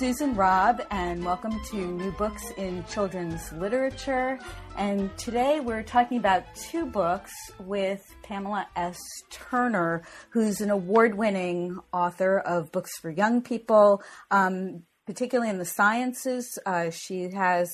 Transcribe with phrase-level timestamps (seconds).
[0.00, 4.38] Susan Robb, and welcome to New Books in Children's Literature.
[4.78, 8.98] And today we're talking about two books with Pamela S.
[9.28, 15.66] Turner, who's an award winning author of books for young people, um, particularly in the
[15.66, 16.58] sciences.
[16.64, 17.70] Uh, she has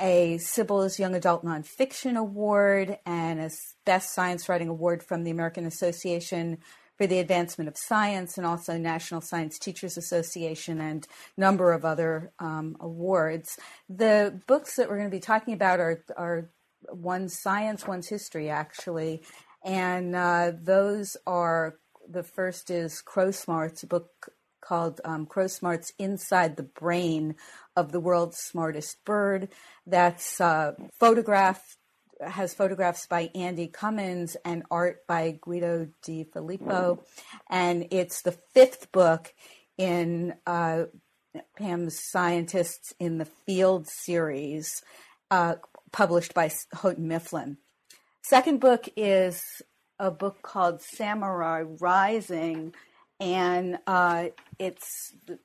[0.00, 3.50] a Cybils Young Adult Nonfiction Award and a
[3.84, 6.58] Best Science Writing Award from the American Association
[6.98, 12.32] for the Advancement of Science and also National Science Teachers Association and number of other
[12.40, 13.56] um, awards.
[13.88, 16.50] The books that we're going to be talking about are, are
[16.90, 19.22] one's science, one's history, actually.
[19.64, 21.76] And uh, those are
[22.08, 27.36] the first is Crow Smarts, book called um, Crow Smarts Inside the Brain
[27.76, 29.48] of the World's Smartest Bird.
[29.86, 31.77] That's uh, photographed
[32.20, 37.04] has photographs by Andy Comins and art by Guido Di Filippo.
[37.48, 39.32] And it's the fifth book
[39.76, 40.84] in uh,
[41.56, 44.82] Pam's Scientists in the Field series,
[45.30, 45.56] uh,
[45.92, 47.58] published by Houghton Mifflin.
[48.22, 49.42] Second book is
[49.98, 52.74] a book called Samurai Rising,
[53.20, 54.26] and uh,
[54.58, 55.38] it's the,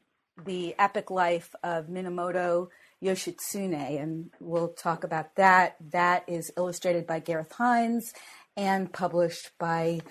[0.46, 2.70] the epic life of Minamoto
[3.04, 5.76] Yoshitsune, and we'll talk about that.
[5.92, 8.14] That is illustrated by Gareth Hinds
[8.56, 10.02] and published by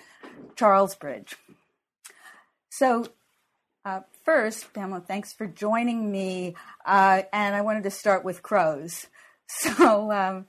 [0.55, 1.35] Charlesbridge.
[2.69, 3.07] So,
[3.85, 6.55] uh, first, Pamela, thanks for joining me.
[6.85, 9.07] Uh, and I wanted to start with crows.
[9.45, 10.45] So, um,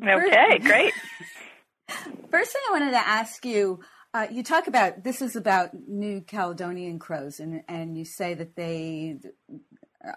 [0.00, 0.94] okay, great.
[2.30, 3.80] First thing I wanted to ask you
[4.12, 8.56] uh, you talk about this is about New Caledonian crows, and, and you say that
[8.56, 9.18] they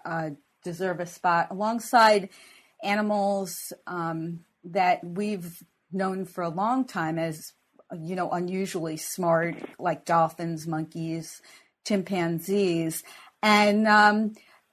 [0.04, 0.30] uh,
[0.64, 2.30] deserve a spot alongside
[2.82, 5.62] animals um, that we've
[5.92, 7.52] known for a long time as
[7.96, 11.40] you know unusually smart, like dolphins, monkeys,
[11.86, 13.02] chimpanzees,
[13.42, 14.32] and um,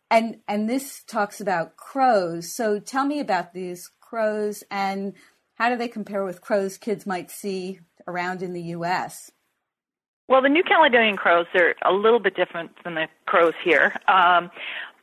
[0.10, 2.56] and and this talks about crows.
[2.56, 5.14] So tell me about these crows and
[5.56, 9.32] how do they compare with crows kids might see around in the U.S.
[10.28, 13.96] Well, the New Caledonian crows are a little bit different than the crows here.
[14.08, 14.50] Um,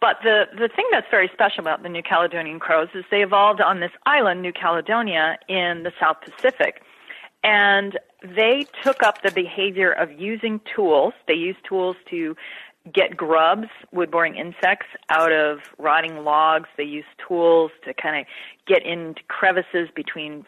[0.01, 3.61] but the, the thing that's very special about the New Caledonian crows is they evolved
[3.61, 6.83] on this island, New Caledonia, in the South Pacific.
[7.43, 11.15] And they took up the behavior of using tools.
[11.27, 12.37] They used tools to
[12.93, 16.69] get grubs, wood boring insects, out of rotting logs.
[16.77, 18.27] They used tools to kind of
[18.67, 20.45] get into crevices between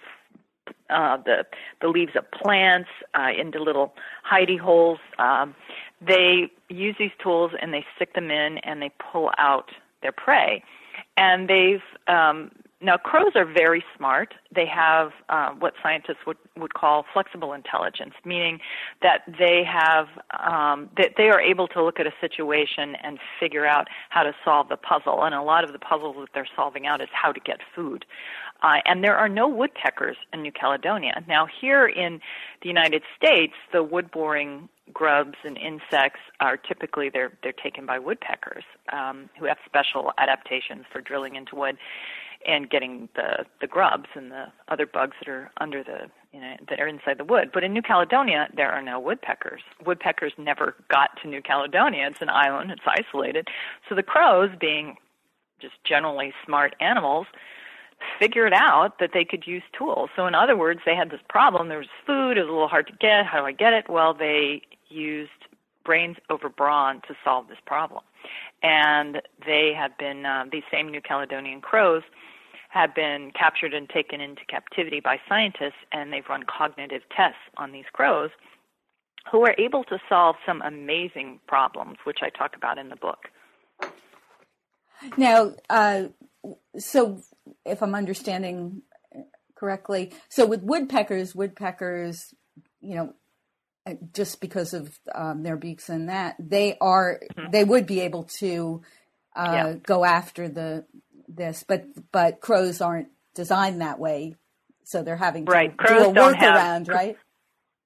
[0.89, 1.45] uh, the
[1.81, 3.95] the leaves of plants uh, into little
[4.31, 4.99] hidey holes.
[5.19, 5.55] Um,
[6.01, 9.71] they use these tools and they stick them in and they pull out
[10.03, 10.63] their prey.
[11.17, 12.51] And they've um,
[12.83, 14.35] now crows are very smart.
[14.55, 18.61] They have uh, what scientists would would call flexible intelligence, meaning
[19.03, 20.07] that they have
[20.39, 24.33] um, that they are able to look at a situation and figure out how to
[24.45, 25.25] solve the puzzle.
[25.25, 28.07] And a lot of the puzzles that they're solving out is how to get food.
[28.63, 31.23] Uh, and there are no woodpeckers in New Caledonia.
[31.27, 32.21] Now, here in
[32.63, 37.99] the United States, the wood boring grubs and insects are typically they're they're taken by
[37.99, 41.77] woodpeckers um, who have special adaptations for drilling into wood
[42.47, 46.57] and getting the the grubs and the other bugs that are under the you know
[46.69, 47.51] that are inside the wood.
[47.53, 49.63] But in New Caledonia, there are no woodpeckers.
[49.85, 52.07] Woodpeckers never got to New Caledonia.
[52.11, 52.71] It's an island.
[52.71, 53.49] It's isolated.
[53.89, 54.97] So the crows, being
[55.61, 57.27] just generally smart animals,
[58.19, 60.11] figured out that they could use tools.
[60.17, 61.69] So in other words, they had this problem.
[61.69, 62.37] There was food.
[62.37, 63.27] It was a little hard to get.
[63.27, 63.89] How do I get it?
[63.89, 65.31] Well, they used
[65.85, 68.03] brains over brawn to solve this problem.
[68.63, 72.03] And they have been, uh, these same New Caledonian crows
[72.69, 77.73] have been captured and taken into captivity by scientists, and they've run cognitive tests on
[77.73, 78.31] these crows
[79.31, 83.29] who are able to solve some amazing problems, which I talk about in the book.
[85.17, 86.05] Now, uh,
[86.79, 87.21] so
[87.65, 88.83] if I'm understanding
[89.55, 92.35] correctly, so with woodpeckers, woodpeckers,
[92.81, 93.15] you know,
[94.13, 97.51] just because of um, their beaks and that, they are mm-hmm.
[97.51, 98.83] they would be able to
[99.37, 99.73] uh, yeah.
[99.83, 100.85] go after the
[101.29, 104.35] this, but but crows aren't designed that way,
[104.85, 105.77] so they're having to right.
[105.77, 107.17] crows do a workaround, right?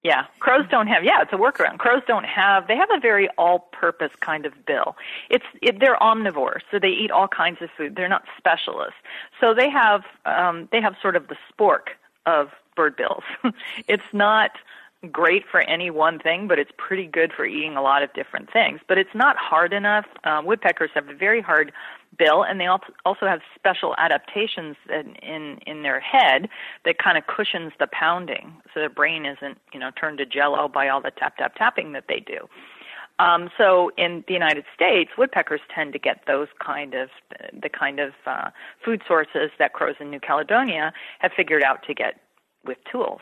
[0.04, 1.02] Yeah, crows don't have.
[1.02, 1.78] Yeah, it's a workaround.
[1.78, 2.68] Crows don't have.
[2.68, 4.96] They have a very all-purpose kind of bill.
[5.30, 7.96] It's it, they're omnivores, so they eat all kinds of food.
[7.96, 9.00] They're not specialists,
[9.40, 11.96] so they have um, they have sort of the spork
[12.26, 13.24] of bird bills.
[13.88, 14.50] it's not
[15.10, 18.52] great for any one thing, but it's pretty good for eating a lot of different
[18.52, 18.80] things.
[18.86, 20.06] But it's not hard enough.
[20.24, 21.72] Um, woodpeckers have a very hard
[22.16, 26.48] bill, and they also have special adaptations in in, in their head
[26.84, 30.68] that kind of cushions the pounding, so their brain isn't you know turned to jello
[30.68, 32.48] by all the tap tap tapping that they do.
[33.20, 37.08] Um, so in the United States, woodpeckers tend to get those kind of
[37.52, 38.50] the kind of uh,
[38.84, 42.20] food sources that crows in New Caledonia have figured out to get
[42.64, 43.20] with tools.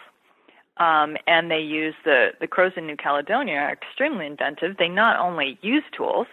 [0.79, 4.77] Um, and they use the the crows in New Caledonia are extremely inventive.
[4.79, 6.27] They not only use tools,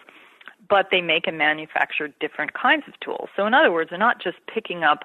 [0.70, 3.28] but they make and manufacture different kinds of tools.
[3.36, 5.04] So in other words, they're not just picking up.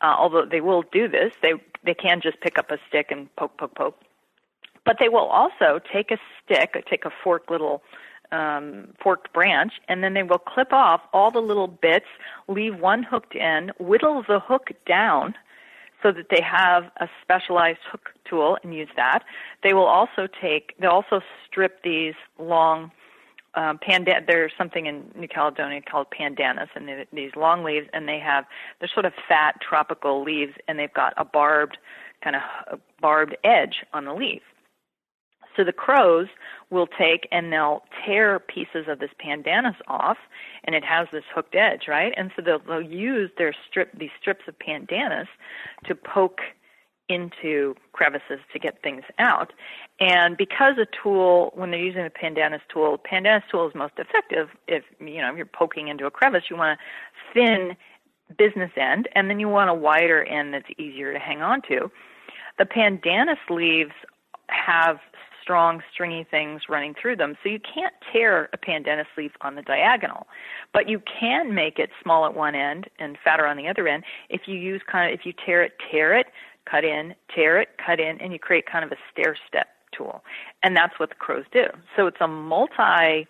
[0.00, 1.52] Uh, although they will do this, they
[1.84, 4.00] they can just pick up a stick and poke, poke, poke.
[4.84, 7.82] But they will also take a stick, take a forked little
[8.32, 12.06] um, forked branch, and then they will clip off all the little bits,
[12.48, 15.34] leave one hooked end, whittle the hook down
[16.02, 19.20] so that they have a specialized hook tool and use that.
[19.62, 22.90] They will also take, they also strip these long
[23.54, 24.20] um, panda.
[24.26, 28.44] There's something in New Caledonia called pandanus, and they, these long leaves, and they have
[28.78, 31.78] they're sort of fat tropical leaves, and they've got a barbed
[32.22, 34.42] kind of barbed edge on the leaf.
[35.56, 36.28] So the crows
[36.70, 40.16] will take and they'll tear pieces of this pandanus off,
[40.64, 42.14] and it has this hooked edge, right?
[42.16, 45.28] And so they'll, they'll use their strip, these strips of pandanus,
[45.84, 46.40] to poke
[47.12, 49.52] into crevices to get things out.
[50.00, 54.48] And because a tool, when they're using the pandanus tool, pandanus tool is most effective
[54.66, 56.44] if you know if you're poking into a crevice.
[56.50, 57.76] You want a thin
[58.36, 61.90] business end, and then you want a wider end that's easier to hang on to.
[62.58, 63.92] The pandanus leaves
[64.48, 64.98] have
[65.42, 67.36] strong, stringy things running through them.
[67.42, 70.26] So you can't tear a pandanus leaf on the diagonal,
[70.72, 74.04] but you can make it small at one end and fatter on the other end
[74.30, 76.26] if you use kind of if you tear it, tear it,
[76.70, 80.22] cut in, tear it, cut in, and you create kind of a stair step tool.
[80.62, 81.64] And that's what the crows do.
[81.96, 83.26] So it's a multi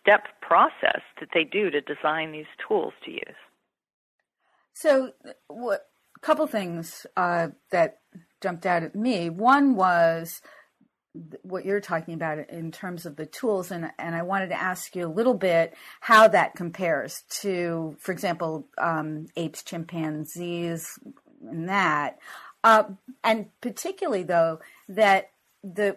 [0.00, 3.36] step process that they do to design these tools to use.
[4.74, 5.12] So,
[5.48, 5.86] what
[6.24, 7.98] couple things uh, that
[8.40, 9.30] jumped out at me.
[9.30, 10.40] One was
[11.42, 14.96] what you're talking about in terms of the tools and and I wanted to ask
[14.96, 20.98] you a little bit how that compares to for example um, apes chimpanzees
[21.48, 22.18] and that.
[22.62, 22.84] Uh,
[23.22, 25.30] and particularly though that
[25.62, 25.96] the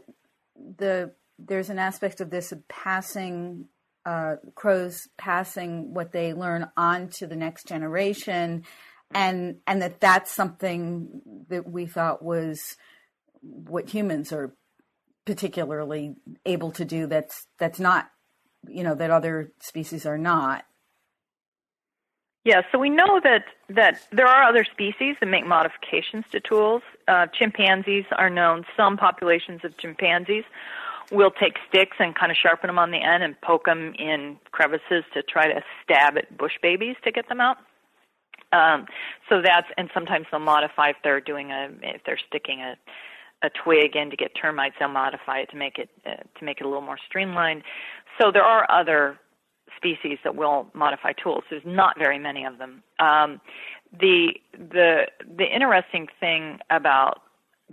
[0.56, 3.66] the there's an aspect of this of passing
[4.06, 8.64] uh, crows passing what they learn on to the next generation
[9.14, 12.76] and and that that's something that we thought was
[13.42, 14.54] what humans are
[15.26, 16.16] particularly
[16.46, 18.10] able to do that's that's not
[18.68, 20.66] you know that other species are not
[22.48, 26.82] yeah, so we know that that there are other species that make modifications to tools.
[27.06, 28.64] Uh, chimpanzees are known.
[28.78, 30.46] Some populations of chimpanzees
[31.12, 34.38] will take sticks and kind of sharpen them on the end and poke them in
[34.52, 37.58] crevices to try to stab at bush babies to get them out.
[38.54, 38.86] Um,
[39.28, 42.78] so that's and sometimes they'll modify if they're doing a if they're sticking a
[43.46, 46.62] a twig in to get termites, they'll modify it to make it uh, to make
[46.62, 47.64] it a little more streamlined.
[48.22, 49.20] So there are other
[49.78, 51.44] species that will modify tools.
[51.50, 52.84] There's not very many of them.
[53.00, 53.40] Um,
[53.98, 55.08] the the
[55.38, 57.22] the interesting thing about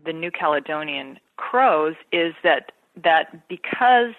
[0.04, 2.72] the New Caledonian crows is that
[3.02, 4.14] that because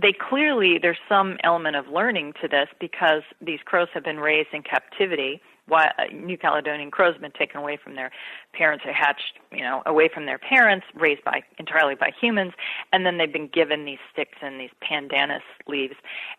[0.00, 4.48] they clearly there's some element of learning to this because these crows have been raised
[4.52, 5.40] in captivity
[6.12, 8.10] New Caledonian crows have been taken away from their
[8.52, 12.52] parents or hatched, you know, away from their parents, raised by entirely by humans,
[12.92, 15.94] and then they've been given these sticks and these pandanus leaves.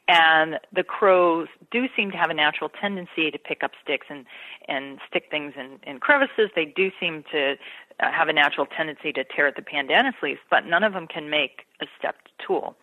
[0.07, 4.25] And the crows do seem to have a natural tendency to pick up sticks and
[4.67, 6.49] and stick things in, in crevices.
[6.55, 7.55] They do seem to
[7.99, 11.07] uh, have a natural tendency to tear at the pandanus leaves, but none of them
[11.07, 12.75] can make a stepped tool.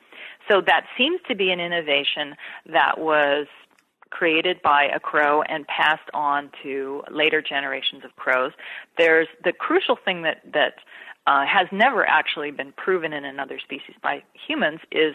[0.50, 2.34] So that seems to be an innovation
[2.66, 3.46] that was
[4.10, 8.52] created by a crow and passed on to later generations of crows.
[8.98, 10.74] There's the crucial thing that that
[11.26, 15.14] uh, has never actually been proven in another species by humans is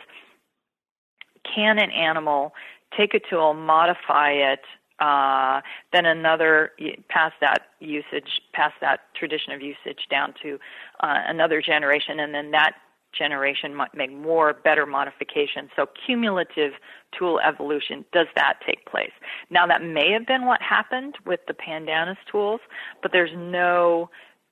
[1.55, 2.53] can an animal
[2.95, 4.61] take a tool, modify it,
[4.99, 5.59] uh,
[5.91, 6.71] then another
[7.09, 10.57] pass that usage, pass that tradition of usage down to
[11.01, 12.75] uh, another generation, and then that
[13.17, 15.69] generation might make more better modifications.
[15.75, 16.73] So cumulative
[17.17, 19.11] tool evolution, does that take place?
[19.49, 22.61] Now that may have been what happened with the pandanus tools,
[23.01, 24.09] but there's no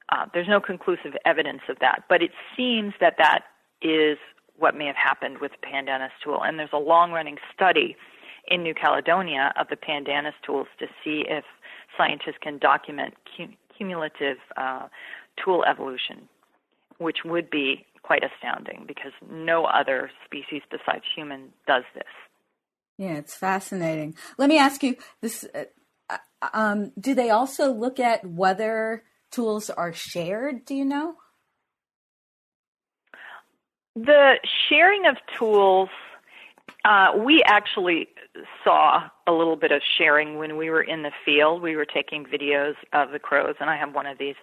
[0.09, 2.03] uh, there's no conclusive evidence of that.
[2.09, 3.45] But it seems that that
[3.81, 4.17] is
[4.57, 6.43] what may have happened with the pandanus tool.
[6.43, 7.95] And there's a long running study
[8.47, 11.45] in New Caledonia of the pandanus tools to see if
[11.97, 13.13] scientists can document
[13.75, 14.87] cumulative uh,
[15.43, 16.27] tool evolution,
[16.97, 22.03] which would be quite astounding because no other species besides human does this.
[22.97, 24.15] Yeah, it's fascinating.
[24.37, 25.65] Let me ask you this: uh,
[26.09, 26.17] uh,
[26.53, 30.65] um, Do they also look at whether tools are shared?
[30.65, 31.15] Do you know?
[33.95, 34.35] The
[34.69, 35.89] sharing of tools
[36.85, 38.09] uh, we actually
[38.63, 41.61] saw a little bit of sharing when we were in the field.
[41.61, 44.35] We were taking videos of the crows, and I have one of these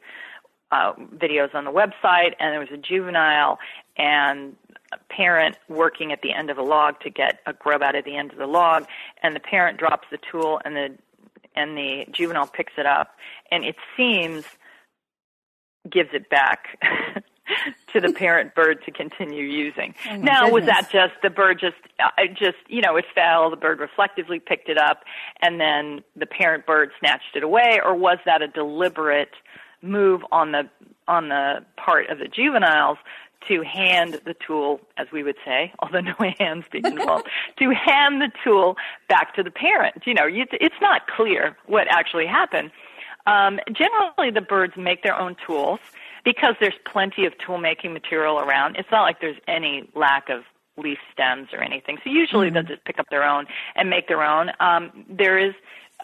[0.72, 3.58] uh, videos on the website, and there was a juvenile
[3.96, 4.56] and
[4.92, 8.04] a parent working at the end of a log to get a grub out of
[8.04, 8.86] the end of the log,
[9.22, 10.96] and the parent drops the tool, and the
[11.56, 13.16] and the juvenile picks it up,
[13.50, 14.44] and it seems
[15.88, 16.78] gives it back
[17.92, 19.94] to the parent bird to continue using.
[20.08, 20.52] Oh now, goodness.
[20.52, 24.38] was that just the bird just uh, just you know it fell, the bird reflectively
[24.38, 25.02] picked it up,
[25.40, 29.34] and then the parent bird snatched it away, or was that a deliberate
[29.82, 30.68] move on the
[31.08, 32.98] on the part of the juveniles
[33.48, 37.26] to hand the tool, as we would say, although no hands being involved,
[37.58, 38.76] to hand the tool
[39.08, 40.02] back to the parent.
[40.06, 42.70] You know, it's not clear what actually happened.
[43.26, 45.80] Um, generally, the birds make their own tools
[46.24, 48.76] because there's plenty of tool making material around.
[48.76, 50.42] It's not like there's any lack of
[50.76, 51.98] leaf stems or anything.
[52.04, 52.54] So usually Mm-hmm.
[52.54, 54.50] they'll just pick up their own and make their own.
[54.60, 55.54] Um, there is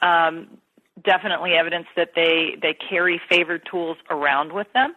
[0.02, 0.48] um,
[1.04, 4.94] definitely evidence that they they carry favored tools around with them.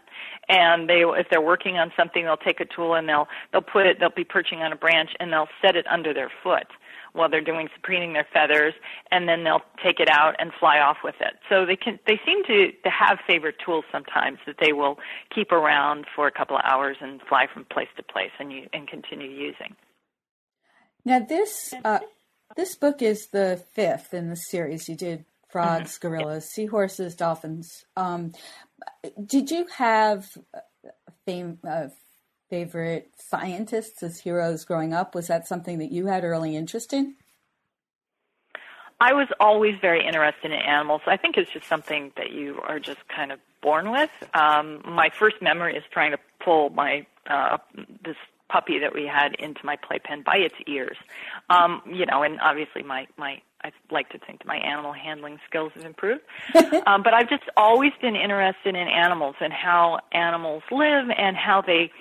[0.47, 3.85] And they if they're working on something they'll take a tool and they'll they'll put
[3.85, 6.67] it they'll be perching on a branch and they'll set it under their foot
[7.13, 8.73] while they're doing preening their feathers
[9.11, 11.33] and then they'll take it out and fly off with it.
[11.49, 14.99] So they can they seem to to have favorite tools sometimes that they will
[15.33, 18.67] keep around for a couple of hours and fly from place to place and you
[18.71, 19.75] and continue using.
[21.03, 21.99] Now this uh,
[22.55, 24.87] this book is the fifth in the series.
[24.87, 26.07] You did frogs, Mm-hmm.
[26.07, 27.85] gorillas, seahorses, dolphins.
[27.95, 28.33] Um,
[29.25, 30.27] did you have
[31.25, 31.87] fame, uh,
[32.49, 35.15] favorite scientists as heroes growing up?
[35.15, 37.15] Was that something that you had early interest in?
[39.01, 41.01] I was always very interested in animals.
[41.07, 44.09] I think it's just something that you are just kind of born with.
[44.33, 47.57] Um, my first memory is trying to pull my uh,
[48.03, 48.17] this
[48.49, 50.97] puppy that we had into my playpen by its ears.
[51.49, 55.71] Um, you know, and obviously my my I like to think my animal handling skills
[55.75, 56.21] have improved.
[56.87, 61.61] um, but I've just always been interested in animals and how animals live and how
[61.61, 61.91] they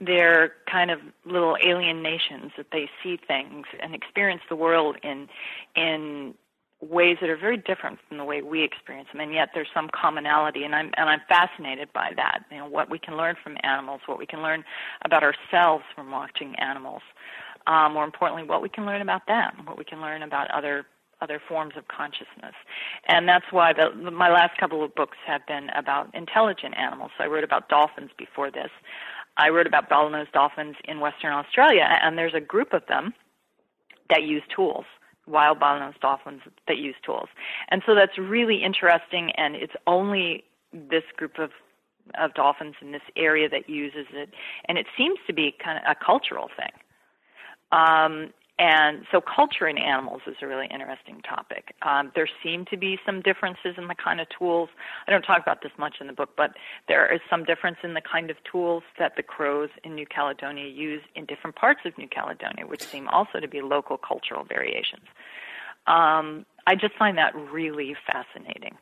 [0.00, 5.28] they're kind of little alien nations that they see things and experience the world in
[5.74, 6.34] in
[6.82, 9.88] ways that are very different from the way we experience them and yet there's some
[9.98, 13.56] commonality and I'm and I'm fascinated by that you know what we can learn from
[13.62, 14.62] animals what we can learn
[15.02, 17.00] about ourselves from watching animals
[17.66, 20.84] um, more importantly what we can learn about them what we can learn about other
[21.20, 22.54] other forms of consciousness
[23.08, 27.24] and that's why the, my last couple of books have been about intelligent animals so
[27.24, 28.70] I wrote about dolphins before this
[29.36, 33.14] I wrote about bottlenose dolphins in Western Australia and there's a group of them
[34.10, 34.84] that use tools
[35.26, 37.28] wild bottlenose dolphins that use tools.
[37.68, 41.50] And so that's really interesting, and it's only this group of
[42.14, 44.30] of dolphins in this area that uses it,
[44.68, 46.70] and it seems to be kind of a cultural thing.
[47.72, 51.74] Um, and so, culture in animals is a really interesting topic.
[51.82, 54.70] Um, there seem to be some differences in the kind of tools.
[55.06, 56.52] I don't talk about this much in the book, but
[56.88, 60.68] there is some difference in the kind of tools that the crows in New Caledonia
[60.68, 65.04] use in different parts of New Caledonia, which seem also to be local cultural variations.
[65.86, 68.78] Um, I just find that really fascinating.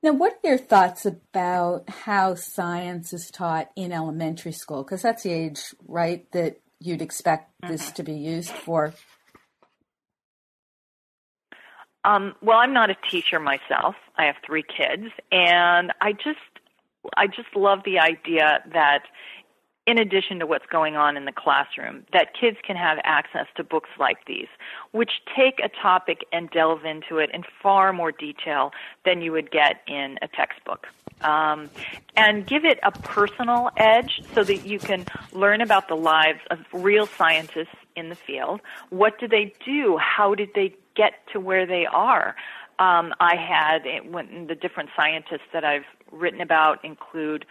[0.00, 4.84] Now, what are your thoughts about how science is taught in elementary school?
[4.84, 8.92] Because that's the age, right, that you'd expect this to be used for.
[12.04, 13.94] Um, well, I'm not a teacher myself.
[14.18, 16.38] I have three kids, and I just,
[17.16, 19.04] I just love the idea that,
[19.86, 23.64] in addition to what's going on in the classroom, that kids can have access to
[23.64, 24.48] books like these,
[24.92, 28.72] which take a topic and delve into it in far more detail
[29.06, 30.86] than you would get in a textbook.
[31.20, 31.70] Um,
[32.16, 36.58] and give it a personal edge so that you can learn about the lives of
[36.72, 38.60] real scientists in the field.
[38.90, 39.96] What do they do?
[39.96, 42.36] How did they get to where they are?
[42.78, 47.46] Um, I had it, when the different scientists that I've written about include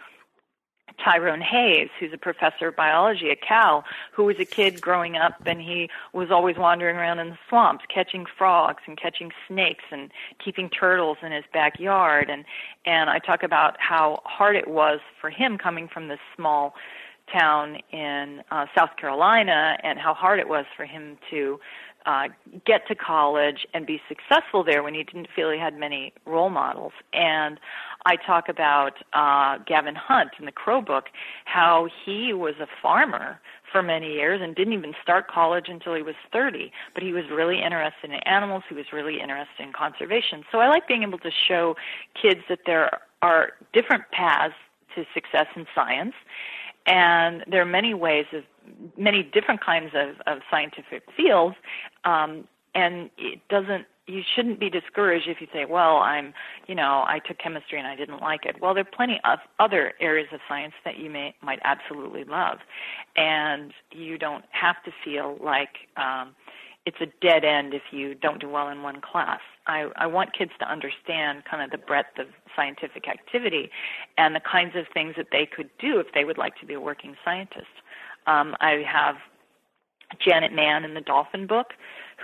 [1.02, 5.34] Tyrone Hayes, who's a professor of biology at Cal, who was a kid growing up
[5.46, 10.10] and he was always wandering around in the swamps, catching frogs and catching snakes and
[10.42, 12.30] keeping turtles in his backyard.
[12.30, 12.44] And,
[12.86, 16.74] and I talk about how hard it was for him coming from this small
[17.32, 21.58] town in uh, South Carolina and how hard it was for him to
[22.06, 22.28] uh,
[22.66, 26.50] get to college and be successful there when he didn't feel he had many role
[26.50, 26.92] models.
[27.12, 27.58] And
[28.06, 31.06] I talk about uh, Gavin Hunt in the Crow book,
[31.46, 33.40] how he was a farmer
[33.72, 36.70] for many years and didn't even start college until he was 30.
[36.92, 38.62] But he was really interested in animals.
[38.68, 40.44] He was really interested in conservation.
[40.52, 41.74] So I like being able to show
[42.20, 44.54] kids that there are different paths
[44.94, 46.14] to success in science.
[46.86, 48.44] And there are many ways of
[48.96, 51.56] many different kinds of, of scientific fields,
[52.04, 56.34] um, and it doesn't you shouldn't be discouraged if you say, well, I'm,
[56.66, 58.56] you know, I took chemistry and I didn't like it.
[58.60, 62.58] Well, there are plenty of other areas of science that you may might absolutely love,
[63.16, 66.34] and you don't have to feel like um,
[66.86, 69.40] it's a dead end if you don't do well in one class.
[69.66, 73.70] I, I want kids to understand kind of the breadth of scientific activity
[74.18, 76.74] and the kinds of things that they could do if they would like to be
[76.74, 77.72] a working scientist.
[78.26, 79.16] Um, I have
[80.24, 81.74] Janet Mann in the Dolphin book,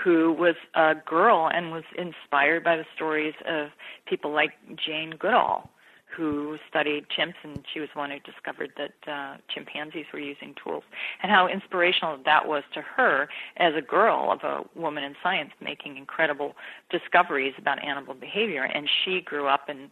[0.02, 3.68] who was a girl and was inspired by the stories of
[4.06, 5.70] people like Jane Goodall,
[6.16, 10.84] who studied chimps, and she was one who discovered that uh, chimpanzees were using tools,
[11.22, 15.50] and how inspirational that was to her as a girl of a woman in science
[15.60, 16.54] making incredible
[16.90, 18.62] discoveries about animal behavior.
[18.62, 19.90] And she grew up and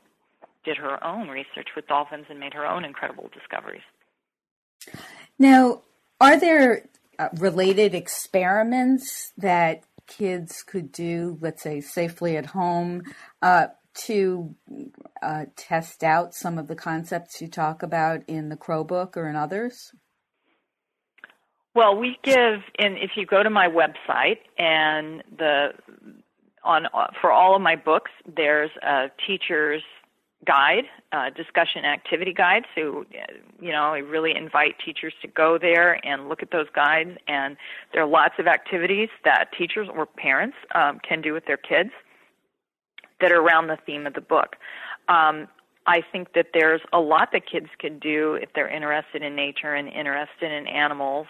[0.65, 3.83] did her own research with dolphins and made her own incredible discoveries.
[5.39, 5.83] Now,
[6.21, 13.03] are there uh, related experiments that kids could do, let's say, safely at home
[13.43, 14.55] uh, to
[15.23, 19.29] uh, test out some of the concepts you talk about in the Crow book or
[19.29, 19.93] in others?
[21.75, 25.69] Well, we give, and if you go to my website and the
[26.65, 26.87] on
[27.21, 29.83] for all of my books, there's a teacher's
[30.47, 32.65] guide, uh, discussion activity guide.
[32.75, 33.05] So,
[33.61, 37.11] you know, I really invite teachers to go there and look at those guides.
[37.27, 37.57] And
[37.93, 41.91] there are lots of activities that teachers or parents um, can do with their kids
[43.21, 44.57] that are around the theme of the book.
[45.09, 45.49] Um,
[45.87, 49.75] I think that there's a lot that kids can do if they're interested in nature
[49.75, 51.27] and interested in animals.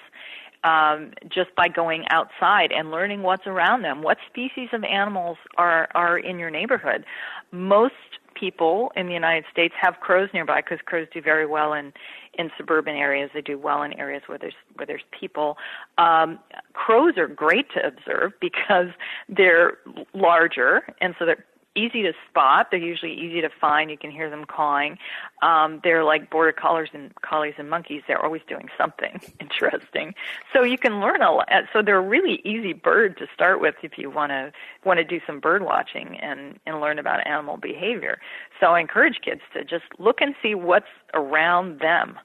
[0.64, 4.02] Um, just by going outside and learning what's around them.
[4.02, 7.04] What species of animals are are in your neighborhood?
[7.52, 7.94] Most
[8.38, 11.92] people in the United States have crows nearby because crows do very well in
[12.34, 13.30] in suburban areas.
[13.34, 15.56] They do well in areas where there's where there's people.
[15.98, 16.38] Um,
[16.72, 18.88] crows are great to observe because
[19.28, 19.78] they're
[20.14, 21.44] larger, and so they're
[21.78, 22.68] easy to spot.
[22.70, 23.90] They're usually easy to find.
[23.90, 24.98] You can hear them cawing.
[25.42, 28.02] Um, they're like border collies and collies and monkeys.
[28.06, 30.14] They're always doing something interesting.
[30.52, 31.48] So you can learn a lot.
[31.72, 34.52] So they're a really easy bird to start with if you want to
[34.84, 38.18] want to do some bird watching and and learn about animal behavior.
[38.60, 42.18] So I encourage kids to just look and see what's around them.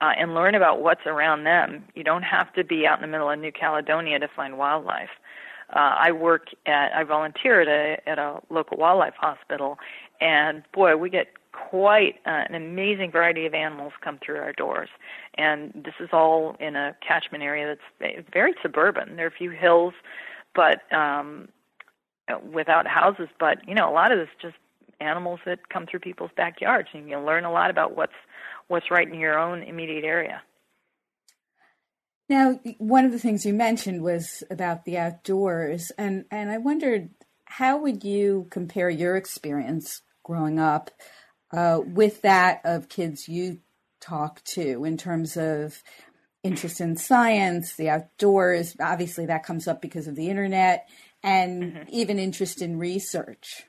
[0.00, 1.82] Uh, and learn about what's around them.
[1.96, 5.10] You don't have to be out in the middle of New Caledonia to find wildlife
[5.74, 9.78] uh, I work at I volunteer at a at a local wildlife hospital,
[10.20, 14.88] and boy, we get quite uh, an amazing variety of animals come through our doors.
[15.34, 19.16] And this is all in a catchment area that's very suburban.
[19.16, 19.94] There are a few hills,
[20.54, 21.48] but um,
[22.52, 23.28] without houses.
[23.38, 24.56] But you know, a lot of this just
[25.00, 28.12] animals that come through people's backyards, and you learn a lot about what's
[28.68, 30.42] what's right in your own immediate area.
[32.28, 37.10] Now, one of the things you mentioned was about the outdoors, and, and I wondered
[37.46, 40.90] how would you compare your experience growing up
[41.50, 43.60] uh, with that of kids you
[44.00, 45.82] talk to in terms of
[46.42, 48.76] interest in science, the outdoors?
[48.78, 50.86] Obviously, that comes up because of the internet,
[51.22, 51.82] and mm-hmm.
[51.88, 53.64] even interest in research.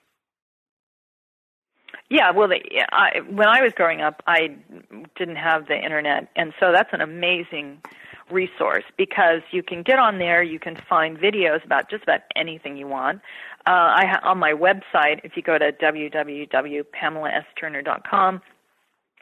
[2.10, 2.60] Yeah, well, the,
[2.92, 4.58] I, when I was growing up, I
[5.18, 7.82] didn't have the internet, and so that's an amazing
[8.32, 12.78] resource because you can get on there, you can find videos about just about anything
[12.78, 13.20] you want.
[13.68, 18.42] Uh, I ha- on my website, if you go to www.pamelaSturner.com,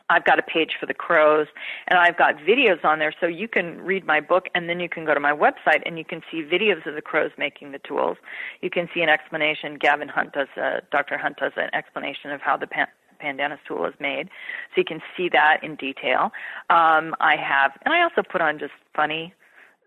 [0.09, 1.47] I've got a page for the crows,
[1.87, 4.87] and I've got videos on there, so you can read my book, and then you
[4.87, 7.79] can go to my website and you can see videos of the crows making the
[7.79, 8.15] tools.
[8.61, 9.77] You can see an explanation.
[9.77, 11.17] Gavin Hunt does, a, Dr.
[11.17, 12.87] Hunt does an explanation of how the pan-
[13.19, 14.29] Pandanus tool is made.
[14.73, 16.31] So you can see that in detail.
[16.69, 19.33] Um, I have, and I also put on just funny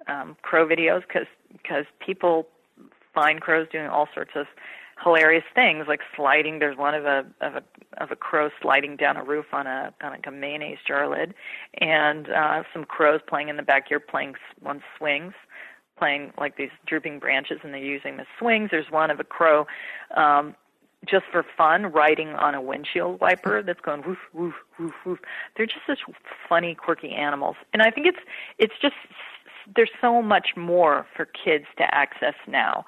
[0.08, 2.46] um, crow videos because people
[3.14, 4.46] find crows doing all sorts of
[5.02, 7.62] hilarious things like sliding there's one of a of a
[8.02, 11.34] of a crow sliding down a roof on a on like a mayonnaise jar lid
[11.80, 15.32] and uh some crows playing in the backyard playing one swings
[15.98, 19.66] playing like these drooping branches and they're using the swings there's one of a crow
[20.16, 20.54] um
[21.06, 25.18] just for fun riding on a windshield wiper that's going woof woof woof woof.
[25.56, 26.00] They're just such
[26.48, 28.18] funny, quirky animals, and I think it's
[28.58, 28.94] it's just
[29.74, 32.84] there's so much more for kids to access now.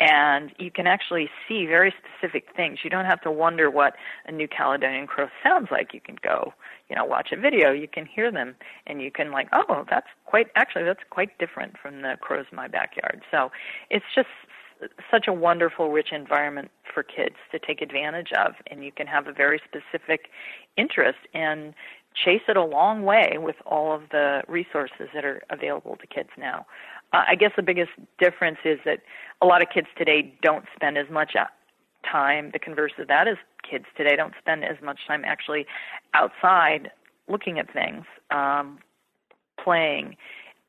[0.00, 2.80] And you can actually see very specific things.
[2.82, 3.94] You don't have to wonder what
[4.26, 5.94] a New Caledonian crow sounds like.
[5.94, 6.54] You can go,
[6.90, 7.70] you know, watch a video.
[7.70, 8.56] You can hear them,
[8.88, 12.56] and you can like, oh, that's quite actually that's quite different from the crows in
[12.56, 13.22] my backyard.
[13.30, 13.52] So
[13.90, 14.28] it's just
[15.10, 19.26] such a wonderful, rich environment for kids to take advantage of, and you can have
[19.26, 20.28] a very specific
[20.76, 21.18] interest.
[21.34, 21.74] And
[22.14, 26.28] chase it a long way with all of the resources that are available to kids
[26.38, 26.66] now.
[27.12, 29.00] Uh, I guess the biggest difference is that
[29.40, 31.46] a lot of kids today don't spend as much uh,
[32.10, 32.50] time.
[32.52, 33.36] The converse of that is
[33.68, 35.66] kids today don't spend as much time actually
[36.14, 36.90] outside
[37.28, 38.78] looking at things, um,
[39.62, 40.16] playing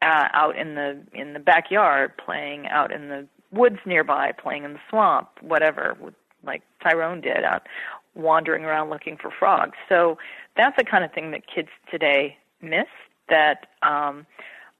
[0.01, 4.73] uh, out in the in the backyard, playing out in the woods nearby, playing in
[4.73, 5.97] the swamp, whatever,
[6.43, 7.67] like Tyrone did, out
[8.15, 9.77] wandering around looking for frogs.
[9.89, 10.17] So
[10.55, 12.87] that's the kind of thing that kids today miss.
[13.29, 14.25] That um,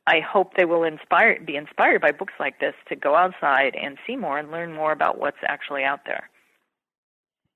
[0.06, 3.98] I hope they will inspire, be inspired by books like this to go outside and
[4.06, 6.30] see more and learn more about what's actually out there.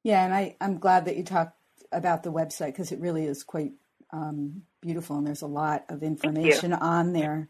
[0.04, 1.58] Yeah, and I, I'm glad that you talked
[1.92, 3.74] about the website because it really is quite
[4.12, 7.50] um, beautiful and there's a lot of information on there.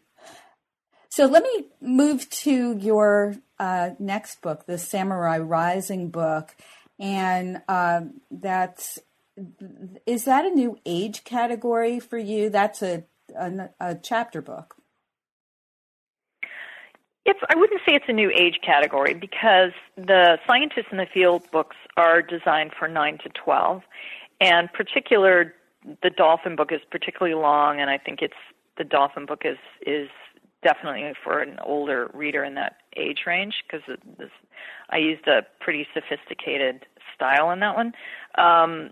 [1.09, 6.55] So let me move to your uh, next book, the Samurai Rising book,
[6.99, 8.99] and uh, that's
[10.05, 12.49] is that a new age category for you?
[12.49, 13.03] That's a
[13.35, 14.75] a, a chapter book.
[17.25, 21.43] It's, I wouldn't say it's a new age category because the scientists in the field
[21.51, 23.81] books are designed for 9 to 12.
[24.39, 25.53] And particular,
[26.03, 28.33] the dolphin book is particularly long, and I think it's
[28.77, 30.09] the dolphin book is is
[30.63, 33.85] definitely for an older reader in that age range because
[34.89, 37.93] I used a pretty sophisticated style in that one.
[38.37, 38.91] Um,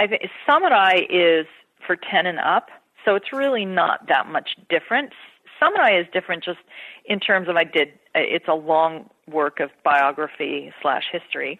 [0.00, 1.46] I think Samurai is
[1.86, 2.68] for 10 and up,
[3.04, 5.12] so it's really not that much different.
[5.60, 6.58] Samurai is different just
[7.04, 11.58] in terms of I did it's a long work of biography slash history.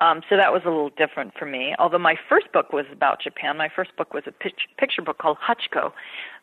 [0.00, 1.74] Um, so that was a little different for me.
[1.78, 5.18] Although my first book was about Japan, my first book was a pitch, picture book
[5.18, 5.92] called Hachiko,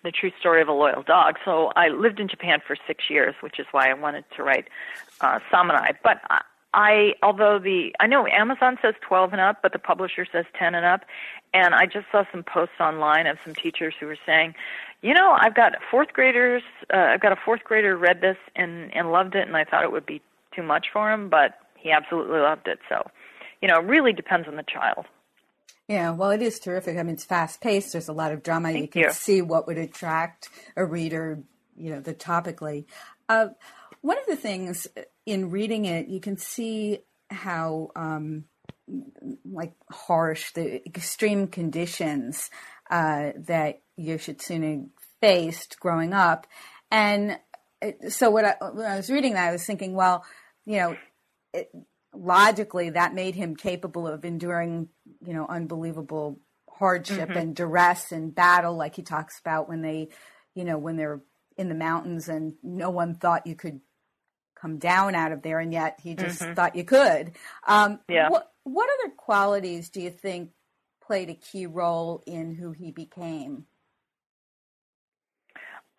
[0.03, 1.35] The True Story of a Loyal Dog.
[1.45, 4.69] So I lived in Japan for six years, which is why I wanted to write
[5.21, 5.91] uh, Samurai.
[6.03, 6.21] But
[6.73, 10.73] I, although the, I know Amazon says 12 and up, but the publisher says 10
[10.73, 11.01] and up.
[11.53, 14.55] And I just saw some posts online of some teachers who were saying,
[15.03, 18.91] you know, I've got fourth graders, uh, I've got a fourth grader read this and,
[18.95, 20.21] and loved it, and I thought it would be
[20.55, 22.79] too much for him, but he absolutely loved it.
[22.89, 23.05] So,
[23.63, 25.05] you know, it really depends on the child.
[25.87, 26.97] Yeah, well, it is terrific.
[26.97, 27.93] I mean, it's fast paced.
[27.93, 28.73] There's a lot of drama.
[28.73, 29.11] Thank you can you.
[29.11, 31.41] see what would attract a reader,
[31.77, 32.83] you know, the topically.
[33.29, 33.47] Uh,
[34.01, 34.85] one of the things
[35.25, 36.99] in reading it, you can see
[37.29, 38.43] how um,
[39.49, 42.49] like harsh the extreme conditions
[42.91, 44.89] uh, that Yoshitsune
[45.21, 46.47] faced growing up,
[46.91, 47.39] and
[48.09, 50.25] so what I, when I was reading that, I was thinking, well,
[50.65, 50.97] you know,
[51.53, 51.69] it,
[52.13, 54.89] logically that made him capable of enduring,
[55.25, 57.37] you know, unbelievable hardship mm-hmm.
[57.37, 60.09] and duress and battle, like he talks about when they,
[60.55, 61.21] you know, when they're
[61.57, 63.79] in the mountains and no one thought you could
[64.59, 66.53] come down out of there, and yet he just mm-hmm.
[66.53, 67.33] thought you could.
[67.67, 68.29] Um, yeah.
[68.29, 70.51] What What other qualities do you think
[71.05, 73.65] played a key role in who he became?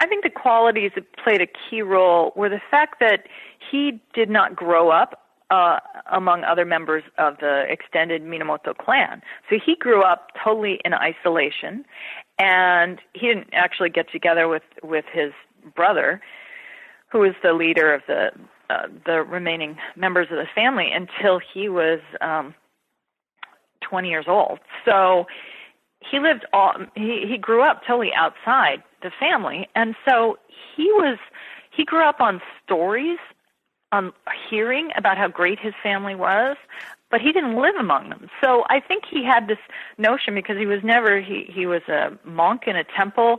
[0.00, 3.27] I think the qualities that played a key role were the fact that
[3.70, 5.23] he did not grow up
[5.55, 5.79] uh,
[6.12, 9.23] among other members of the extended Minamoto clan.
[9.49, 11.85] So he grew up totally in isolation,
[12.38, 15.33] and he didn't actually get together with with his
[15.77, 16.21] brother,
[17.11, 18.31] who was the leader of the
[18.71, 22.55] uh, the remaining members of the family until he was um
[23.88, 24.59] 20 years old.
[24.85, 25.27] So
[26.11, 30.37] he lived all he he grew up totally outside the family and so
[30.75, 31.19] he was
[31.71, 33.19] he grew up on stories
[33.94, 34.12] on
[34.50, 36.57] hearing about how great his family was
[37.11, 38.28] but he didn't live among them.
[38.42, 39.62] So i think he had this
[39.98, 43.33] notion because he was never he he was a monk in a temple.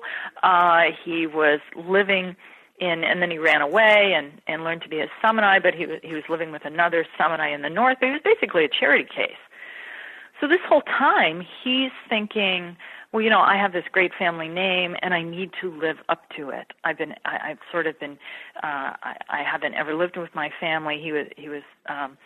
[0.43, 2.35] Uh he was living
[2.79, 5.85] in and then he ran away and and learned to be a samurai but he
[5.85, 7.97] was he was living with another samurai in the north.
[7.99, 9.43] He was basically a charity case.
[10.39, 12.77] So this whole time he's thinking
[13.15, 16.23] well you know i have this great family name and i need to live up
[16.35, 16.73] to it.
[16.83, 18.17] I've been I, i've sort of been
[18.61, 20.99] uh i i haven't ever lived with my family.
[21.01, 22.17] He was he was um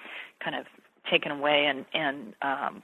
[0.44, 0.66] kind of
[1.10, 2.82] taken away and and um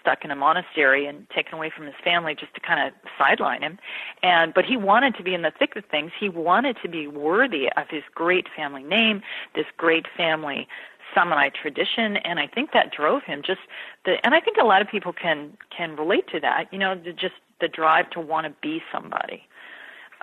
[0.00, 3.62] stuck in a monastery and taken away from his family just to kind of sideline
[3.62, 3.78] him.
[4.22, 6.12] And but he wanted to be in the thick of things.
[6.18, 9.22] He wanted to be worthy of his great family name
[9.56, 10.68] this great family
[11.14, 13.60] samurai tradition and i think that drove him just
[14.04, 16.94] the and i think a lot of people can can relate to that you know
[16.94, 19.42] the, just the drive to want to be somebody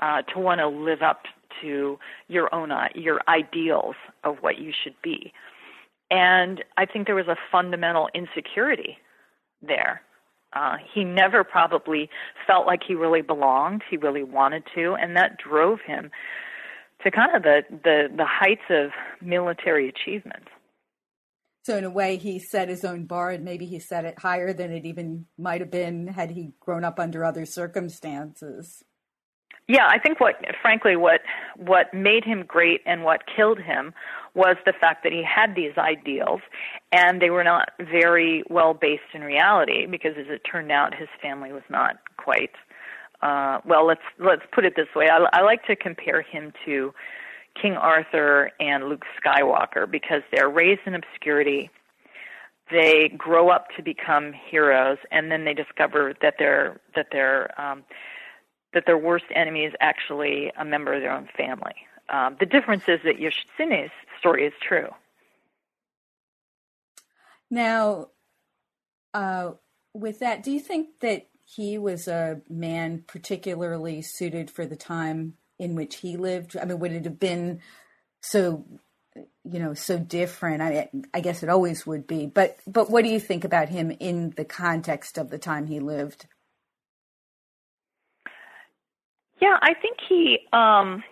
[0.01, 1.23] uh to want to live up
[1.62, 5.34] to your own your ideals of what you should be
[6.10, 8.97] and i think there was a fundamental insecurity
[9.62, 10.01] there.
[10.54, 12.10] Uh, he never probably
[12.45, 13.84] felt like he really belonged.
[13.89, 16.12] He really wanted to, and that drove him
[17.04, 20.47] to kind of the the, the heights of military achievements.
[21.63, 24.52] So in a way, he set his own bar, and maybe he set it higher
[24.52, 28.84] than it even might have been had he grown up under other circumstances.
[29.67, 31.21] Yeah, I think what, frankly, what
[31.56, 33.93] what made him great and what killed him
[34.34, 36.41] was the fact that he had these ideals,
[36.91, 39.86] and they were not very well based in reality.
[39.86, 42.52] Because as it turned out, his family was not quite.
[43.21, 45.08] Uh, well, let's let's put it this way.
[45.10, 46.91] I, I like to compare him to
[47.59, 51.69] King Arthur and Luke Skywalker because they're raised in obscurity.
[52.71, 57.83] They grow up to become heroes, and then they discover that their that their um,
[58.73, 61.75] that their worst enemy is actually a member of their own family.
[62.09, 64.87] Um, the difference is that Yoshitsune's story is true.
[67.49, 68.07] Now,
[69.13, 69.51] uh,
[69.93, 75.33] with that, do you think that he was a man particularly suited for the time
[75.62, 76.58] in which he lived?
[76.58, 77.62] I mean, would it have been
[78.21, 78.65] so,
[79.45, 80.62] you know, so different?
[80.62, 82.28] I, I guess it always would be.
[82.28, 85.80] But but what do you think about him in the context of the time he
[85.80, 86.28] lived?
[89.41, 90.39] Yeah, I think he.
[90.54, 91.04] Um,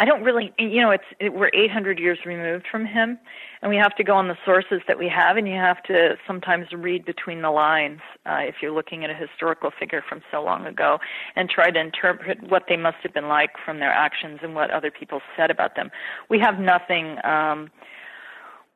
[0.00, 3.18] I don't really, you know, it's it, we're 800 years removed from him,
[3.60, 6.16] and we have to go on the sources that we have, and you have to
[6.26, 10.42] sometimes read between the lines uh, if you're looking at a historical figure from so
[10.42, 11.00] long ago,
[11.36, 14.70] and try to interpret what they must have been like from their actions and what
[14.70, 15.90] other people said about them.
[16.30, 17.18] We have nothing.
[17.22, 17.70] Um,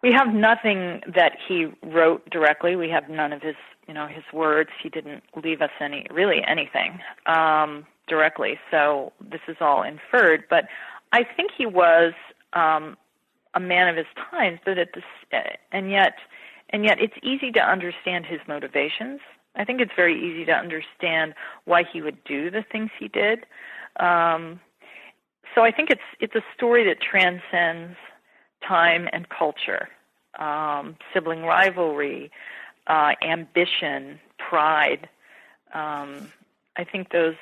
[0.02, 2.76] we have nothing that he wrote directly.
[2.76, 3.56] We have none of his,
[3.88, 4.68] you know, his words.
[4.82, 8.58] He didn't leave us any, really anything um, directly.
[8.70, 10.66] So this is all inferred, but
[11.14, 12.12] I think he was
[12.54, 12.96] um,
[13.54, 15.04] a man of his times, but at this,
[15.70, 16.14] and yet,
[16.70, 19.20] and yet, it's easy to understand his motivations.
[19.54, 21.34] I think it's very easy to understand
[21.66, 23.46] why he would do the things he did.
[24.00, 24.58] Um,
[25.54, 27.96] so I think it's it's a story that transcends
[28.66, 29.88] time and culture,
[30.40, 32.32] um, sibling rivalry,
[32.88, 35.08] uh, ambition, pride.
[35.74, 36.32] Um,
[36.76, 37.36] I think those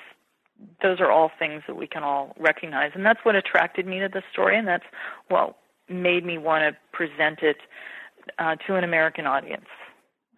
[0.82, 2.92] those are all things that we can all recognize.
[2.94, 4.84] And that's what attracted me to the story, and that's
[5.28, 5.56] what
[5.88, 7.58] made me want to present it
[8.38, 9.66] uh, to an American audience,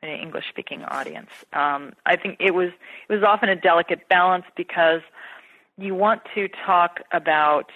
[0.03, 1.31] an English-speaking audience.
[1.53, 2.71] Um, I think it was
[3.09, 5.01] it was often a delicate balance because
[5.77, 7.71] you want to talk about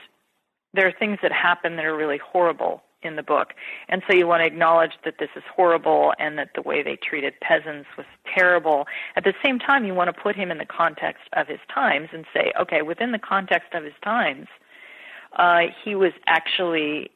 [0.74, 3.54] there are things that happen that are really horrible in the book.
[3.88, 6.96] And so you want to acknowledge that this is horrible and that the way they
[6.96, 8.86] treated peasants was terrible.
[9.16, 12.08] At the same time, you want to put him in the context of his times
[12.12, 14.48] and say, okay, within the context of his times,
[15.36, 17.10] uh, he was actually,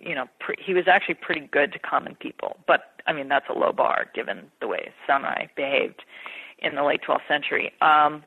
[0.00, 2.58] you know, pre- he was actually pretty good to common people.
[2.66, 6.02] But I mean, that's a low bar given the way samurai behaved
[6.58, 7.72] in the late 12th century.
[7.80, 8.24] Um,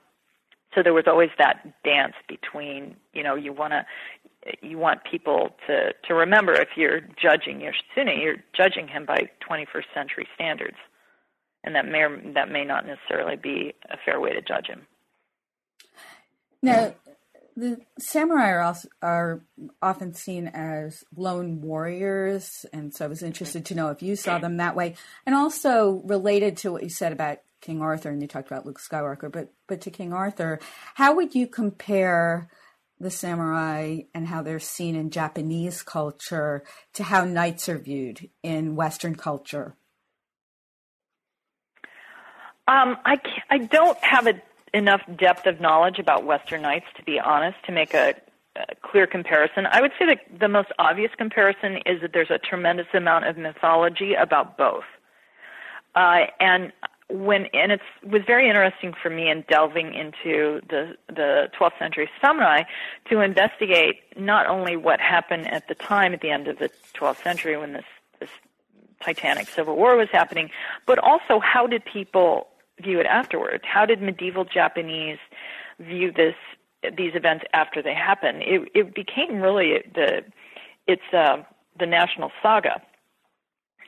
[0.76, 3.86] so there was always that dance between, you know, you want to
[4.62, 9.86] you want people to to remember if you're judging Yoshitsune, you're judging him by 21st
[9.94, 10.78] century standards,
[11.64, 14.82] and that may or, that may not necessarily be a fair way to judge him.
[16.62, 16.96] Now,
[17.56, 19.42] the samurai are, also, are
[19.82, 24.40] often seen as lone warriors, and so I was interested to know if you saw
[24.40, 28.28] them that way, and also related to what you said about King Arthur, and you
[28.28, 30.60] talked about Luke Skywalker, but but to King Arthur,
[30.96, 32.50] how would you compare?
[33.00, 38.76] The samurai and how they're seen in Japanese culture to how knights are viewed in
[38.76, 39.76] Western culture?
[42.68, 43.18] Um, I,
[43.50, 44.42] I don't have a,
[44.74, 48.16] enough depth of knowledge about Western knights, to be honest, to make a,
[48.56, 49.68] a clear comparison.
[49.70, 53.38] I would say that the most obvious comparison is that there's a tremendous amount of
[53.38, 54.84] mythology about both.
[55.94, 56.74] Uh, and
[57.10, 62.10] when and it was very interesting for me in delving into the the 12th century
[62.20, 62.64] samurai
[63.10, 67.22] to investigate not only what happened at the time at the end of the 12th
[67.22, 67.86] century when this
[68.20, 68.30] this
[69.04, 70.50] titanic civil war was happening,
[70.86, 72.48] but also how did people
[72.82, 73.64] view it afterwards?
[73.66, 75.18] How did medieval Japanese
[75.80, 76.36] view this
[76.98, 78.42] these events after they happened?
[78.42, 80.24] It it became really the
[80.88, 81.38] it's uh,
[81.80, 82.82] the national saga,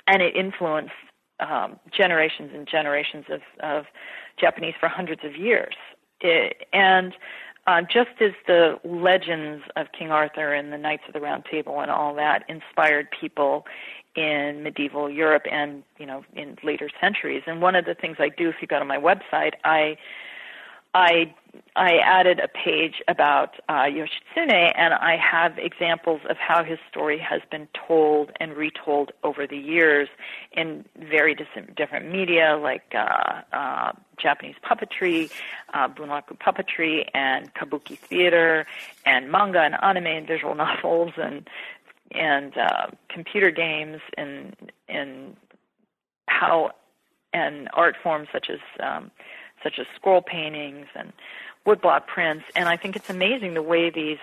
[0.08, 0.94] and it influenced
[1.40, 3.86] um, generations and generations of, of
[4.40, 5.76] Japanese for hundreds of years.
[6.22, 7.14] It, and
[7.68, 11.80] uh, just as the legends of King Arthur and the Knights of the Round Table
[11.82, 13.66] and all that inspired people
[14.16, 17.44] in medieval Europe and you know in later centuries.
[17.46, 19.98] And one of the things I do, if you go to my website, I
[20.94, 21.34] I
[21.76, 27.18] I added a page about uh, Yoshitsune, and I have examples of how his story
[27.20, 30.10] has been told and retold over the years
[30.52, 35.30] in very different media, like uh, uh, Japanese puppetry,
[35.74, 38.66] uh, bunraku puppetry, and kabuki theater,
[39.06, 41.50] and manga and anime and visual novels, and
[42.12, 44.56] and uh, computer games and
[44.88, 45.36] and
[46.28, 46.72] how
[47.34, 49.12] and art forms such as um,
[49.64, 51.12] such as scroll paintings and
[51.68, 52.46] woodblock prints.
[52.56, 54.20] And I think it's amazing the way these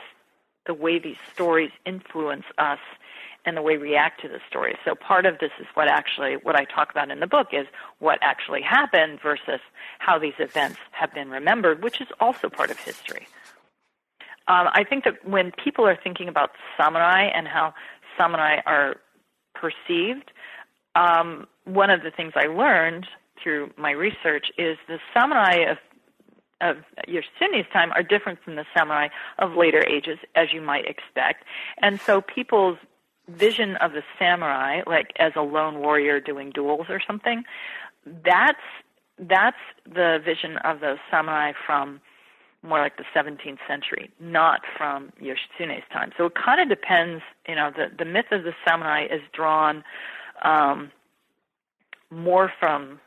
[0.67, 2.79] the way these stories influence us
[3.45, 4.77] and the way we react to the stories.
[4.83, 7.67] So part of this is what actually what I talk about in the book is
[7.99, 9.61] what actually happened versus
[9.99, 13.29] how these events have been remembered, which is also part of history.
[14.49, 17.75] Um, I think that when people are thinking about samurai and how
[18.17, 18.97] samurai are
[19.55, 20.31] perceived,
[20.95, 23.07] um, one of the things I learned
[23.43, 25.79] through my research is the samurai of
[26.65, 31.45] of Yoshitsune's time are different from the samurai of later ages, as you might expect.
[31.79, 32.79] And so people's
[33.29, 37.45] vision of the samurai, like as a lone warrior doing duels or something,
[38.25, 38.59] that's
[39.19, 42.01] that's the vision of the samurai from
[42.63, 46.13] more like the 17th century, not from Yoshitsune's time.
[46.17, 47.23] So it kind of depends.
[47.47, 49.85] You know, the the myth of the samurai is drawn
[50.43, 50.91] um,
[52.11, 53.01] more from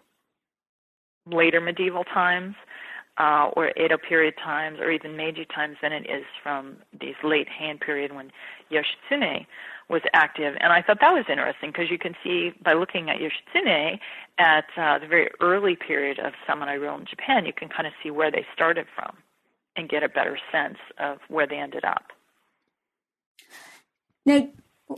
[1.26, 2.56] later medieval times.
[3.20, 7.48] Uh, or Edo period times, or even Meiji times, than it is from these late
[7.50, 8.32] Heian period when
[8.72, 9.48] Yoshitsune
[9.90, 10.56] was active.
[10.60, 14.00] And I thought that was interesting because you can see by looking at Yoshitsune
[14.38, 17.94] at uh, the very early period of samurai rule in Japan, you can kind of
[18.04, 19.18] see where they started from
[19.76, 22.06] and get a better sense of where they ended up.
[24.26, 24.50] Now,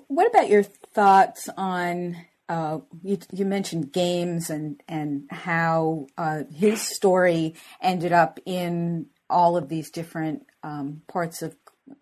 [0.07, 2.17] what about your thoughts on?
[2.49, 9.55] Uh, you, you, mentioned games and and how uh, his story ended up in all
[9.55, 11.55] of these different um, parts of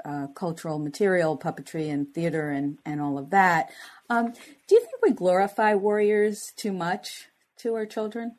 [0.06, 3.70] uh, cultural material, puppetry and theater and, and all of that.
[4.10, 4.32] Um,
[4.68, 8.36] do you think we glorify warriors too much to our children?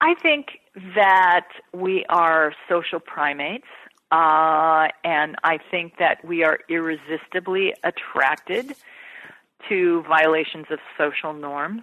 [0.00, 0.46] I think
[0.94, 3.66] that we are social primates,
[4.12, 8.74] uh, and I think that we are irresistibly attracted
[9.68, 11.82] to violations of social norms.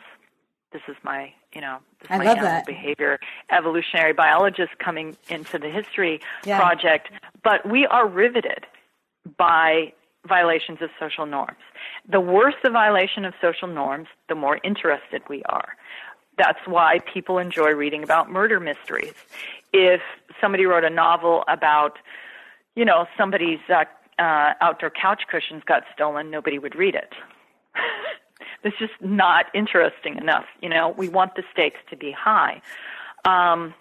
[0.71, 2.65] This is my you know, I my love that.
[2.65, 3.19] behavior
[3.51, 6.59] evolutionary biologist coming into the history yeah.
[6.59, 7.09] project,
[7.43, 8.65] but we are riveted
[9.37, 9.93] by
[10.27, 11.57] violations of social norms.
[12.09, 15.75] The worse the violation of social norms, the more interested we are.
[16.37, 19.13] That's why people enjoy reading about murder mysteries.
[19.73, 20.01] If
[20.39, 21.97] somebody wrote a novel about,
[22.75, 23.85] you know, somebody's uh,
[24.19, 27.13] uh, outdoor couch cushions got stolen, nobody would read it.
[28.63, 30.45] It's just not interesting enough.
[30.61, 32.61] You know, we want the stakes to be high.
[33.25, 33.73] Um,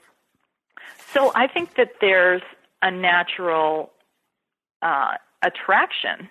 [1.12, 2.42] so I think that there's
[2.83, 3.90] a natural
[4.83, 6.28] uh, attraction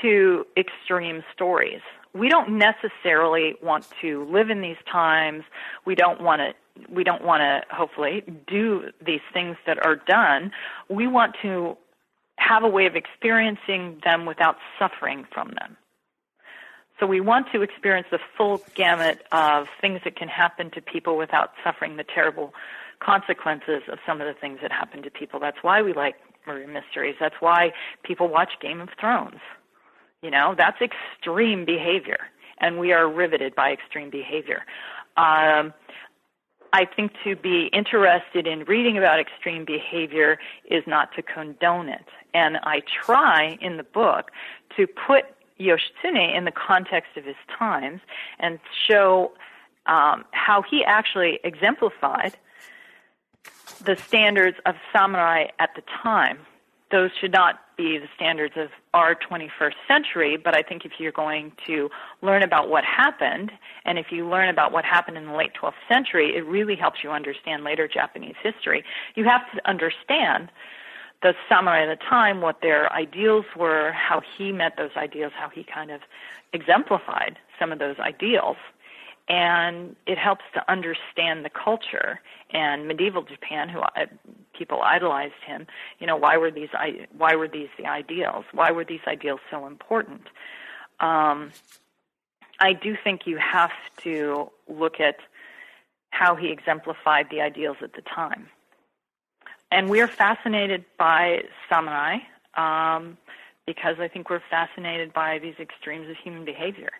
[0.00, 1.80] to extreme stories.
[2.14, 5.44] We don't necessarily want to live in these times.
[5.84, 6.54] We don't want to
[6.88, 10.52] we don't want to hopefully do these things that are done.
[10.88, 11.76] We want to
[12.36, 15.76] have a way of experiencing them without suffering from them.
[16.98, 21.16] So we want to experience the full gamut of things that can happen to people
[21.16, 22.54] without suffering the terrible
[23.00, 25.40] consequences of some of the things that happen to people.
[25.40, 26.14] That's why we like
[26.46, 27.16] murder mysteries.
[27.18, 27.72] That's why
[28.04, 29.40] people watch Game of Thrones.
[30.22, 32.18] You know, that's extreme behavior,
[32.58, 34.62] and we are riveted by extreme behavior.
[35.16, 35.74] Um,
[36.72, 40.38] I think to be interested in reading about extreme behavior
[40.70, 42.06] is not to condone it.
[42.32, 44.30] And I try in the book
[44.76, 45.24] to put
[45.60, 48.00] Yoshitsune in the context of his times
[48.38, 48.58] and
[48.88, 49.32] show
[49.86, 52.36] um, how he actually exemplified
[53.84, 56.38] the standards of samurai at the time.
[56.90, 61.12] Those should not be the standards of our 21st century, but I think if you're
[61.12, 61.90] going to
[62.20, 63.50] learn about what happened,
[63.84, 66.98] and if you learn about what happened in the late 12th century, it really helps
[67.02, 68.84] you understand later Japanese history.
[69.14, 70.50] You have to understand
[71.22, 75.48] the samurai at the time, what their ideals were, how he met those ideals, how
[75.48, 76.00] he kind of
[76.52, 78.56] exemplified some of those ideals.
[79.28, 83.80] And it helps to understand the culture and medieval Japan, who
[84.56, 85.66] people idolized him.
[85.98, 86.70] You know, why were these
[87.16, 88.44] why were these the ideals?
[88.52, 90.22] Why were these ideals so important?
[91.00, 91.50] Um,
[92.60, 93.72] I do think you have
[94.02, 95.16] to look at
[96.10, 98.48] how he exemplified the ideals at the time
[99.72, 102.18] and we're fascinated by samurai
[102.56, 103.16] um,
[103.66, 106.90] because I think we're fascinated by these extremes of human behavior.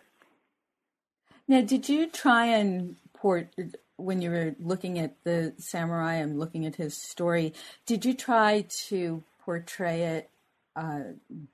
[1.46, 3.54] Now, did you try and port
[4.02, 7.54] when you were looking at the samurai and looking at his story?
[7.86, 10.30] Did you try to portray it
[10.76, 11.00] uh,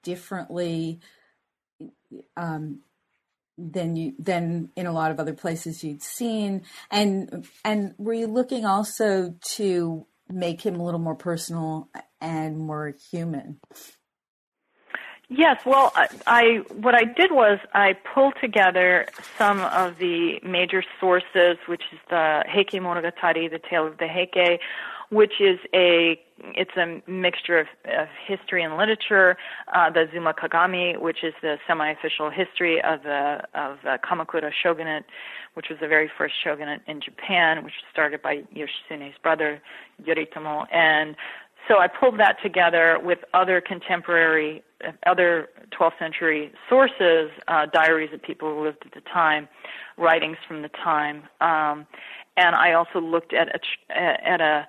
[0.03, 1.01] differently
[2.37, 2.81] um,
[3.57, 6.63] than you than in a lot of other places you'd seen?
[6.91, 11.89] And and were you looking also to make him a little more personal
[12.21, 13.61] and more human.
[15.31, 19.07] Yes, well, I, I what I did was I pulled together
[19.37, 24.59] some of the major sources, which is the Heike Monogatari, the Tale of the Heike,
[25.11, 29.37] which is a it's a mixture of, of history and literature.
[29.75, 35.05] Uh, the Azuma Kagami, which is the semi-official history of the of the Kamakura shogunate,
[35.53, 39.61] which was the very first shogunate in Japan, which was started by Yoshitsune's brother
[40.03, 41.17] Yoritomo, and
[41.69, 44.63] so I pulled that together with other contemporary,
[45.07, 45.49] other
[45.79, 49.49] 12th century sources, uh, diaries of people who lived at the time,
[49.97, 51.87] writings from the time, um,
[52.37, 54.69] and I also looked at a, at a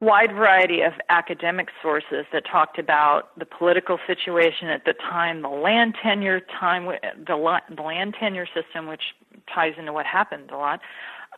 [0.00, 5.48] wide variety of academic sources that talked about the political situation at the time, the
[5.48, 9.14] land tenure time, the, the land tenure system, which
[9.52, 10.80] ties into what happened a lot.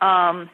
[0.01, 0.49] Um,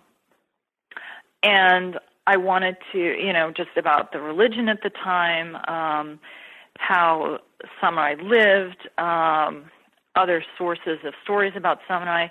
[1.41, 6.19] and I wanted to, you know, just about the religion at the time, um,
[6.77, 7.39] how
[7.79, 9.65] samurai lived, um,
[10.15, 12.27] other sources of stories about samurai,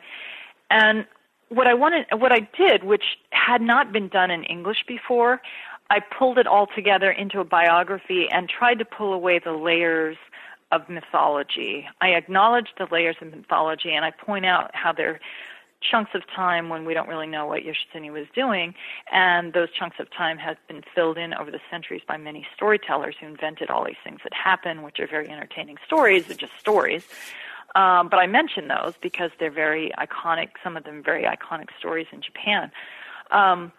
[0.71, 1.07] and
[1.49, 5.43] what I wanted, what I did, which had not been done in English before,
[5.91, 10.17] I pulled it all together into a biography and tried to pull away the layers
[10.71, 11.87] of mythology.
[12.01, 15.21] I acknowledge the layers of mythology and I point out how they're
[15.83, 18.75] chunks of time when we don't really know what Yoshitsune was doing,
[19.13, 23.17] and those chunks of time have been filled in over the centuries by many storytellers
[23.21, 27.07] who invented all these things that happen, which are very entertaining stories, they're just stories.
[27.75, 32.07] Um, but I mention those because they're very iconic, some of them very iconic stories
[32.13, 32.71] in Japan.
[33.31, 33.73] Um,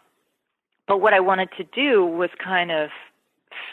[0.87, 2.89] but what I wanted to do was kind of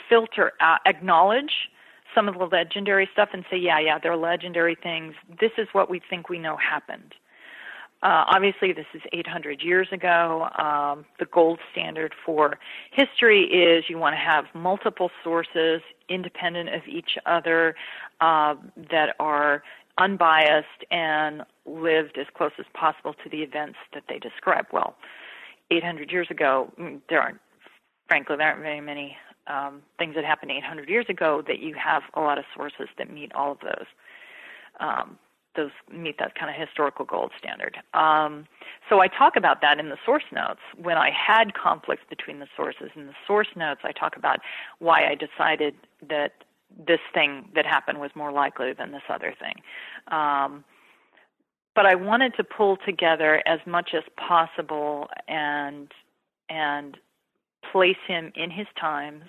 [0.09, 1.71] filter out, acknowledge
[2.15, 5.15] some of the legendary stuff and say, yeah, yeah, they're legendary things.
[5.41, 7.15] This is what we think we know happened.
[8.03, 10.49] Uh, obviously, this is 800 years ago.
[10.59, 12.59] Um, the gold standard for
[12.93, 17.75] history is you want to have multiple sources independent of each other
[18.21, 18.55] uh,
[18.91, 19.63] that are
[19.99, 24.65] unbiased and lived as close as possible to the events that they describe.
[24.73, 24.95] Well,
[25.71, 27.41] 800 years ago, mm, there aren't,
[28.09, 32.03] frankly, there aren't very many um, things that happened 800 years ago that you have
[32.15, 33.87] a lot of sources that meet all of those.
[34.81, 35.19] Um,
[35.57, 37.79] those meet that kind of historical gold standard.
[37.95, 38.47] Um,
[38.89, 40.61] so I talk about that in the source notes.
[40.81, 44.39] When I had conflicts between the sources in the source notes, I talk about
[44.79, 45.75] why I decided
[46.09, 46.45] that
[46.87, 49.55] this thing that happened was more likely than this other thing.
[50.09, 50.65] Um,
[51.75, 55.93] but I wanted to pull together as much as possible and
[56.49, 56.97] and
[57.73, 59.25] place him in his times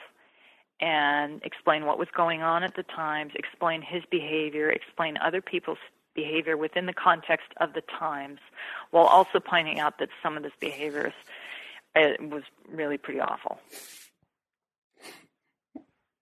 [0.79, 5.77] and explain what was going on at the times, explain his behavior, explain other people's
[6.13, 8.39] behavior within the context of the times,
[8.91, 11.13] while also pointing out that some of this behavior
[11.95, 13.59] uh, was really pretty awful.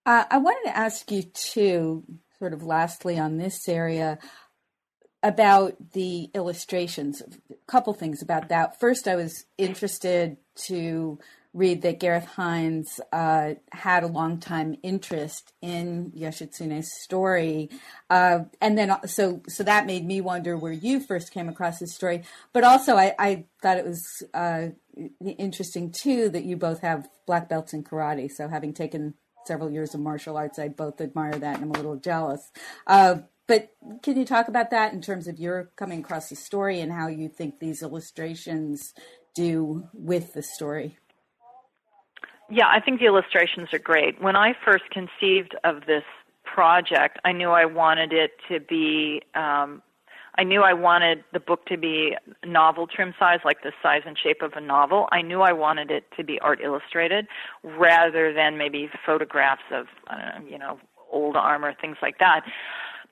[0.06, 2.04] Uh, I wanted to ask you too,
[2.38, 4.18] sort of lastly on this area,
[5.22, 7.20] about the illustrations.
[7.50, 8.80] A couple things about that.
[8.80, 11.18] First, I was interested to
[11.52, 17.70] read that Gareth Hinds uh, had a long time interest in Yoshitsune's story,
[18.08, 21.94] uh, and then so so that made me wonder where you first came across his
[21.94, 22.22] story.
[22.52, 24.68] But also, I, I thought it was uh,
[25.20, 28.30] interesting too that you both have black belts in karate.
[28.30, 29.14] So having taken
[29.46, 32.50] several years of martial arts, I both admire that, and I'm a little jealous.
[32.86, 33.16] Uh,
[33.48, 33.72] but
[34.04, 37.08] can you talk about that in terms of your coming across the story and how
[37.08, 38.94] you think these illustrations
[39.34, 40.96] do with the story?
[42.50, 44.20] Yeah, I think the illustrations are great.
[44.20, 46.02] When I first conceived of this
[46.44, 49.22] project, I knew I wanted it to be.
[49.34, 49.82] Um,
[50.38, 54.16] I knew I wanted the book to be novel trim size, like the size and
[54.18, 55.08] shape of a novel.
[55.12, 57.26] I knew I wanted it to be art illustrated,
[57.62, 60.78] rather than maybe photographs of, know, you know,
[61.12, 62.42] old armor, things like that,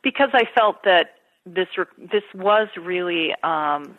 [0.02, 1.68] because I felt that this
[1.98, 3.98] this was really um,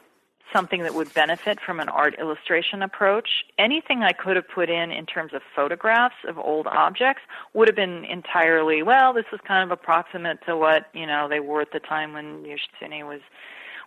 [0.54, 3.30] something that would benefit from an art illustration approach.
[3.58, 7.22] Anything I could have put in in terms of photographs of old objects
[7.54, 9.14] would have been entirely well.
[9.14, 12.44] This is kind of approximate to what you know they wore at the time when
[12.44, 13.22] Yoshitsune was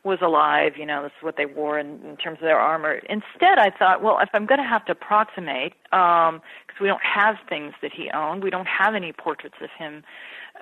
[0.05, 0.73] was alive.
[0.77, 2.95] You know, this is what they wore in, in terms of their armor.
[3.09, 6.43] Instead, I thought, well, if I'm going to have to approximate, because um,
[6.81, 10.03] we don't have things that he owned, we don't have any portraits of him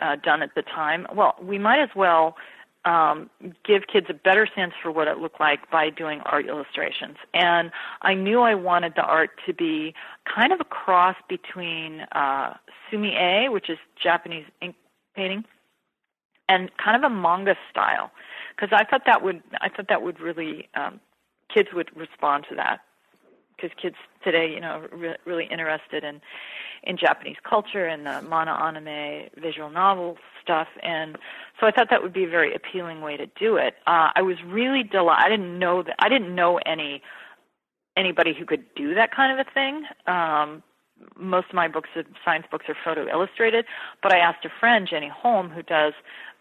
[0.01, 1.07] uh, done at the time.
[1.15, 2.37] Well, we might as well
[2.85, 3.29] um,
[3.65, 7.17] give kids a better sense for what it looked like by doing art illustrations.
[7.35, 7.71] And
[8.03, 12.55] I knew I wanted the art to be kind of a cross between uh,
[12.91, 14.77] sumi-e, which is Japanese ink
[15.15, 15.45] painting,
[16.49, 18.11] and kind of a manga style,
[18.57, 21.01] because I thought that would I thought that would really um,
[21.53, 22.81] kids would respond to that
[23.61, 26.21] because kids today, you know, re- really interested in
[26.83, 31.19] in Japanese culture and the manga anime visual novel stuff, and
[31.59, 33.75] so I thought that would be a very appealing way to do it.
[33.87, 35.25] Uh, I was really delighted.
[35.25, 37.03] I didn't know that I didn't know any
[37.97, 39.85] anybody who could do that kind of a thing.
[40.07, 40.63] Um,
[41.17, 43.65] most of my books, of science books, are photo illustrated,
[44.03, 45.95] but I asked a friend, Jenny Holm, who does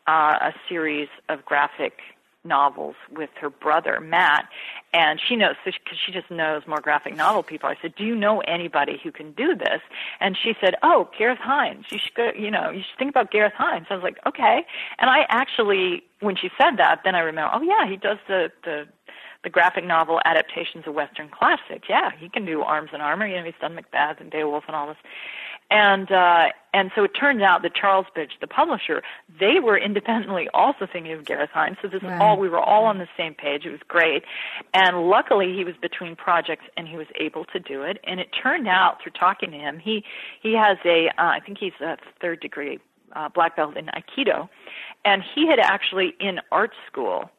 [0.07, 1.99] uh, a series of graphic
[2.43, 4.47] novels with her brother Matt,
[4.93, 7.69] and she knows because she just knows more graphic novel people.
[7.69, 9.81] I said, "Do you know anybody who can do this?"
[10.19, 11.91] And she said, "Oh, Gareth Hinds.
[11.91, 12.31] You should go.
[12.37, 14.65] You know, you should think about Gareth Hinds." I was like, "Okay."
[14.99, 18.51] And I actually, when she said that, then I remember, "Oh yeah, he does the
[18.63, 18.87] the
[19.43, 21.87] the graphic novel adaptations of Western classics.
[21.89, 23.25] Yeah, he can do Arms and Armor.
[23.25, 24.97] You know, he's done Macbeth and Beowulf and all this.
[25.72, 29.03] And uh, and so it turns out that Charlesbridge, the publisher,
[29.39, 31.78] they were independently also thinking of Gareth Hinds.
[31.82, 32.20] So this right.
[32.20, 33.65] all we were all on the same page.
[33.65, 34.24] It was great,
[34.74, 37.99] and luckily he was between projects and he was able to do it.
[38.03, 40.03] And it turned out through talking to him, he
[40.41, 42.80] he has a uh, I think he's a third degree
[43.15, 44.49] uh, black belt in Aikido,
[45.05, 47.30] and he had actually in art school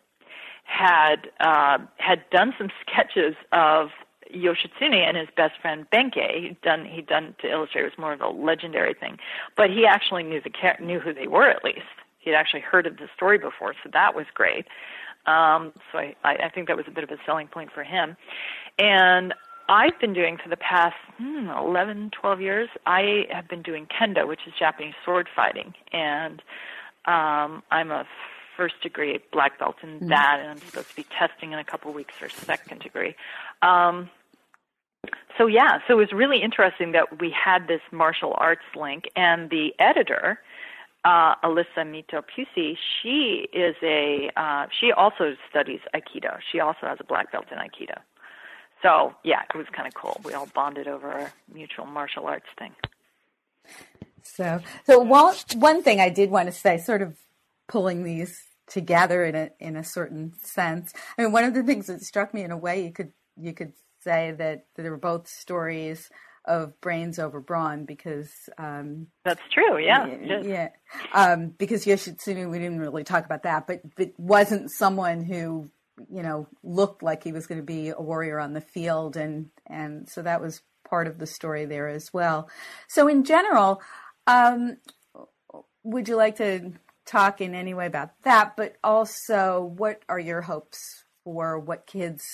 [0.64, 3.88] had uh, had done some sketches of
[4.34, 6.42] Yoshitsune and his best friend Benkei.
[6.42, 9.18] He'd done he'd done to illustrate it was more of a legendary thing,
[9.56, 10.50] but he actually knew the
[10.80, 11.80] knew who they were at least.
[12.18, 14.66] He'd actually heard of the story before, so that was great.
[15.26, 18.16] Um, so I, I think that was a bit of a selling point for him.
[18.78, 19.34] And
[19.68, 22.68] I've been doing for the past hmm, 11, 12 years.
[22.86, 26.42] I have been doing kendo, which is Japanese sword fighting, and
[27.06, 28.06] um, I'm a
[28.56, 30.08] first degree black belt in mm-hmm.
[30.08, 33.14] that, and I'm supposed to be testing in a couple of weeks for second degree.
[33.62, 34.10] Um,
[35.40, 39.48] so yeah, so it was really interesting that we had this martial arts link, and
[39.48, 40.38] the editor,
[41.06, 46.40] uh, Alyssa Mito Pusey, she is a uh, she also studies Aikido.
[46.52, 47.98] She also has a black belt in Aikido.
[48.82, 50.20] So yeah, it was kind of cool.
[50.24, 52.74] We all bonded over a mutual martial arts thing.
[54.22, 57.16] So, so one one thing I did want to say, sort of
[57.66, 60.92] pulling these together in a in a certain sense.
[61.16, 63.54] I mean, one of the things that struck me in a way you could you
[63.54, 63.72] could
[64.02, 66.10] say that they were both stories
[66.46, 69.78] of brains over brawn because um, that's true.
[69.78, 70.40] Yeah, yeah.
[70.40, 70.68] yeah.
[71.12, 75.70] Um, because Yoshitsune, we didn't really talk about that, but it wasn't someone who
[76.10, 79.50] you know looked like he was going to be a warrior on the field, and
[79.66, 82.48] and so that was part of the story there as well.
[82.88, 83.80] So in general.
[84.26, 84.76] Um,
[85.82, 86.72] would you like to
[87.06, 92.24] talk in any way about that, but also what are your hopes for what kids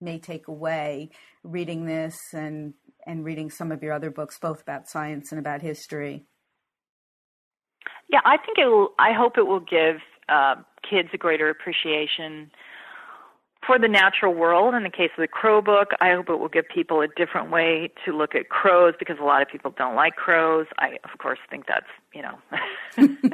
[0.00, 1.10] may take away
[1.42, 2.74] reading this and
[3.06, 6.26] and reading some of your other books, both about science and about history?
[8.10, 8.90] Yeah, I think it will.
[8.98, 9.96] I hope it will give
[10.28, 10.56] uh,
[10.88, 12.50] kids a greater appreciation
[13.68, 16.48] for the natural world, in the case of the crow book, I hope it will
[16.48, 19.94] give people a different way to look at crows because a lot of people don't
[19.94, 20.66] like crows.
[20.78, 22.38] I, of course, think that's, you know,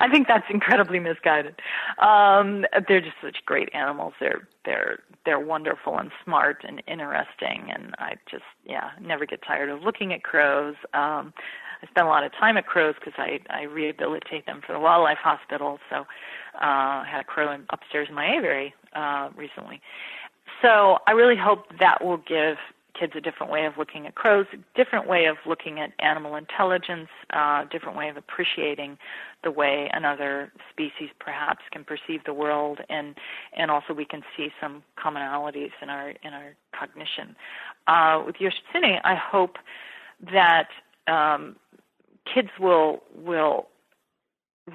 [0.00, 1.54] I think that's incredibly misguided.
[2.00, 4.14] Um, they're just such great animals.
[4.18, 9.70] They're they're they're wonderful and smart and interesting, and I just yeah never get tired
[9.70, 10.74] of looking at crows.
[10.94, 11.32] Um,
[11.82, 14.80] I spend a lot of time at crows because I I rehabilitate them for the
[14.80, 15.78] wildlife hospital.
[15.90, 19.80] So uh, I had a crow in, upstairs in my aviary uh, recently.
[20.62, 22.56] So I really hope that will give
[22.98, 27.08] kids a different way of looking at crows, different way of looking at animal intelligence,
[27.32, 28.96] uh, different way of appreciating
[29.44, 33.14] the way another species perhaps can perceive the world, and
[33.56, 37.36] and also we can see some commonalities in our in our cognition.
[37.86, 39.56] Uh, with Yoshitsune, I hope
[40.32, 40.68] that
[41.06, 41.56] um,
[42.32, 43.68] kids will will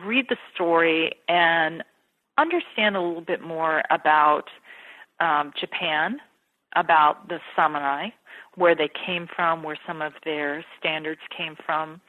[0.05, 1.83] read the story and
[2.37, 4.49] understand a little bit more about
[5.19, 6.19] um, Japan,
[6.75, 8.07] about the samurai,
[8.55, 12.01] where they came from, where some of their standards came from.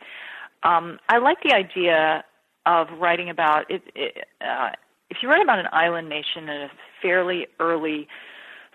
[0.63, 2.25] Um, I like the idea
[2.67, 3.83] of writing about it.
[3.95, 4.71] it uh,
[5.11, 6.71] if you write about an island nation at a
[7.03, 8.09] fairly early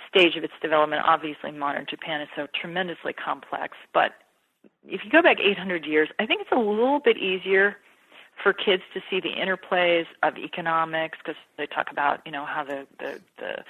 [0.07, 4.11] stage of its development, obviously modern Japan is so tremendously complex, but
[4.87, 7.77] if you go back 800 years, I think it's a little bit easier
[8.41, 12.63] for kids to see the interplays of economics because they talk about you know how
[12.63, 13.63] the the the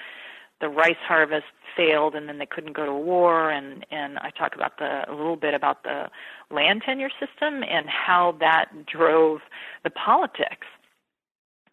[0.60, 1.46] the rice harvest
[1.76, 3.50] failed and then they couldn't go to war.
[3.50, 6.08] And and I talk about the a little bit about the
[6.50, 9.40] land tenure system and how that drove
[9.84, 10.66] the politics.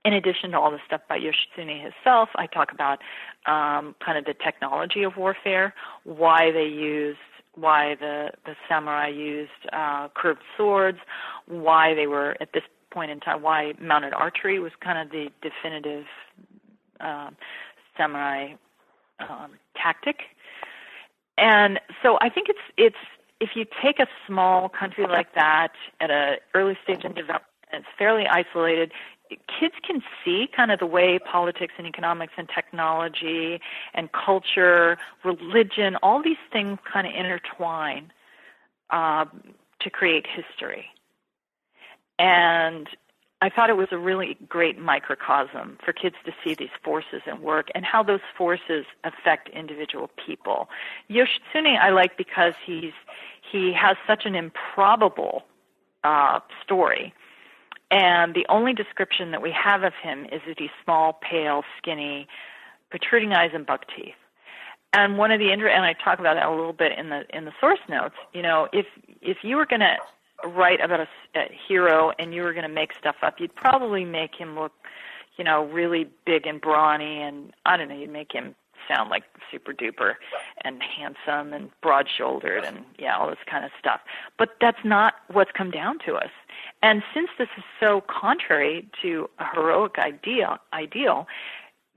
[0.03, 2.99] In addition to all the stuff by Yoshitsune himself, I talk about
[3.47, 5.73] um, kind of the technology of warfare,
[6.03, 7.17] why they used
[7.55, 10.99] why the, the samurai used uh, curved swords,
[11.47, 15.29] why they were at this point in time, why mounted archery was kind of the
[15.41, 16.05] definitive
[16.99, 17.29] uh,
[17.97, 18.53] samurai
[19.19, 20.21] um, tactic.
[21.37, 22.95] and so I think it's it's
[23.39, 27.43] if you take a small country like that at an early stage in development,
[27.73, 28.91] it's fairly isolated.
[29.47, 33.59] Kids can see kind of the way politics and economics and technology
[33.93, 38.11] and culture, religion, all these things kind of intertwine
[38.89, 39.25] uh,
[39.81, 40.85] to create history.
[42.17, 42.87] And
[43.41, 47.41] I thought it was a really great microcosm for kids to see these forces at
[47.41, 50.69] work and how those forces affect individual people.
[51.09, 52.93] Yoshitsune I like because he's
[53.51, 55.43] he has such an improbable
[56.03, 57.13] uh, story.
[57.95, 62.27] And the only description that we have of him is that he's small, pale, skinny,
[62.89, 64.15] protruding eyes and buck teeth.
[64.91, 67.45] And one of the and I talk about that a little bit in the in
[67.45, 68.15] the source notes.
[68.33, 68.85] You know, if
[69.21, 69.95] if you were going to
[70.45, 74.03] write about a, a hero and you were going to make stuff up, you'd probably
[74.03, 74.73] make him look,
[75.37, 78.55] you know, really big and brawny, and I don't know, you'd make him
[78.89, 80.15] sound like super duper
[80.63, 84.01] and handsome and broad shouldered and yeah, all this kind of stuff.
[84.37, 86.29] But that's not what's come down to us.
[86.85, 91.25] And since this is so contrary to a heroic ideal, ideal,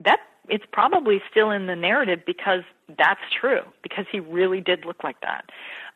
[0.03, 0.17] that
[0.47, 2.63] it's probably still in the narrative because
[2.97, 5.45] that's true because he really did look like that.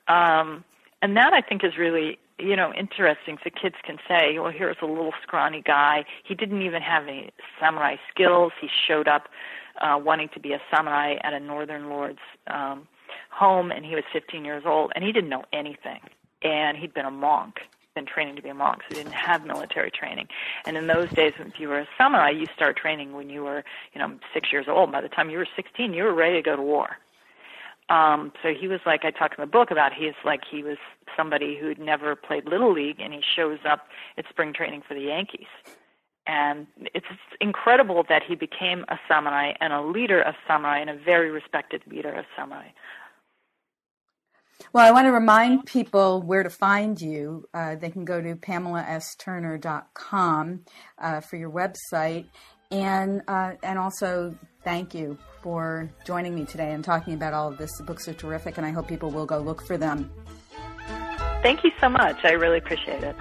[0.08, 0.64] Um,
[1.02, 3.40] and that I think is really you know interesting.
[3.44, 6.06] So kids can say, well, here's a little scrawny guy.
[6.24, 8.52] He didn't even have any samurai skills.
[8.62, 9.28] He showed up
[9.82, 12.88] uh, wanting to be a samurai at a northern lord's um,
[13.32, 16.02] home, and he was 15 years old, and he didn't know anything.
[16.44, 17.62] And he'd been a monk
[17.96, 20.28] been training to be a monk, so he didn't have military training.
[20.66, 23.64] And in those days, if you were a samurai, you start training when you were,
[23.94, 24.92] you know, six years old.
[24.92, 26.98] By the time you were 16, you were ready to go to war.
[27.90, 29.94] Um, so he was like I talk in the book about.
[29.94, 30.78] He's like he was
[31.18, 33.88] somebody who'd never played little league, and he shows up
[34.18, 35.48] at spring training for the Yankees.
[36.26, 37.06] And it's
[37.42, 41.82] incredible that he became a samurai and a leader of samurai and a very respected
[41.86, 42.70] leader of samurai.
[44.74, 47.48] Well, I want to remind people where to find you.
[47.54, 50.62] Uh, they can go to PamelaSTurner.com
[50.98, 52.26] uh, for your website.
[52.72, 57.60] And, uh, and also, thank you for joining me today and talking about all of
[57.60, 57.78] this.
[57.78, 60.10] The books are terrific, and I hope people will go look for them.
[61.44, 62.26] Thank you so much.
[62.26, 63.16] I really appreciate it.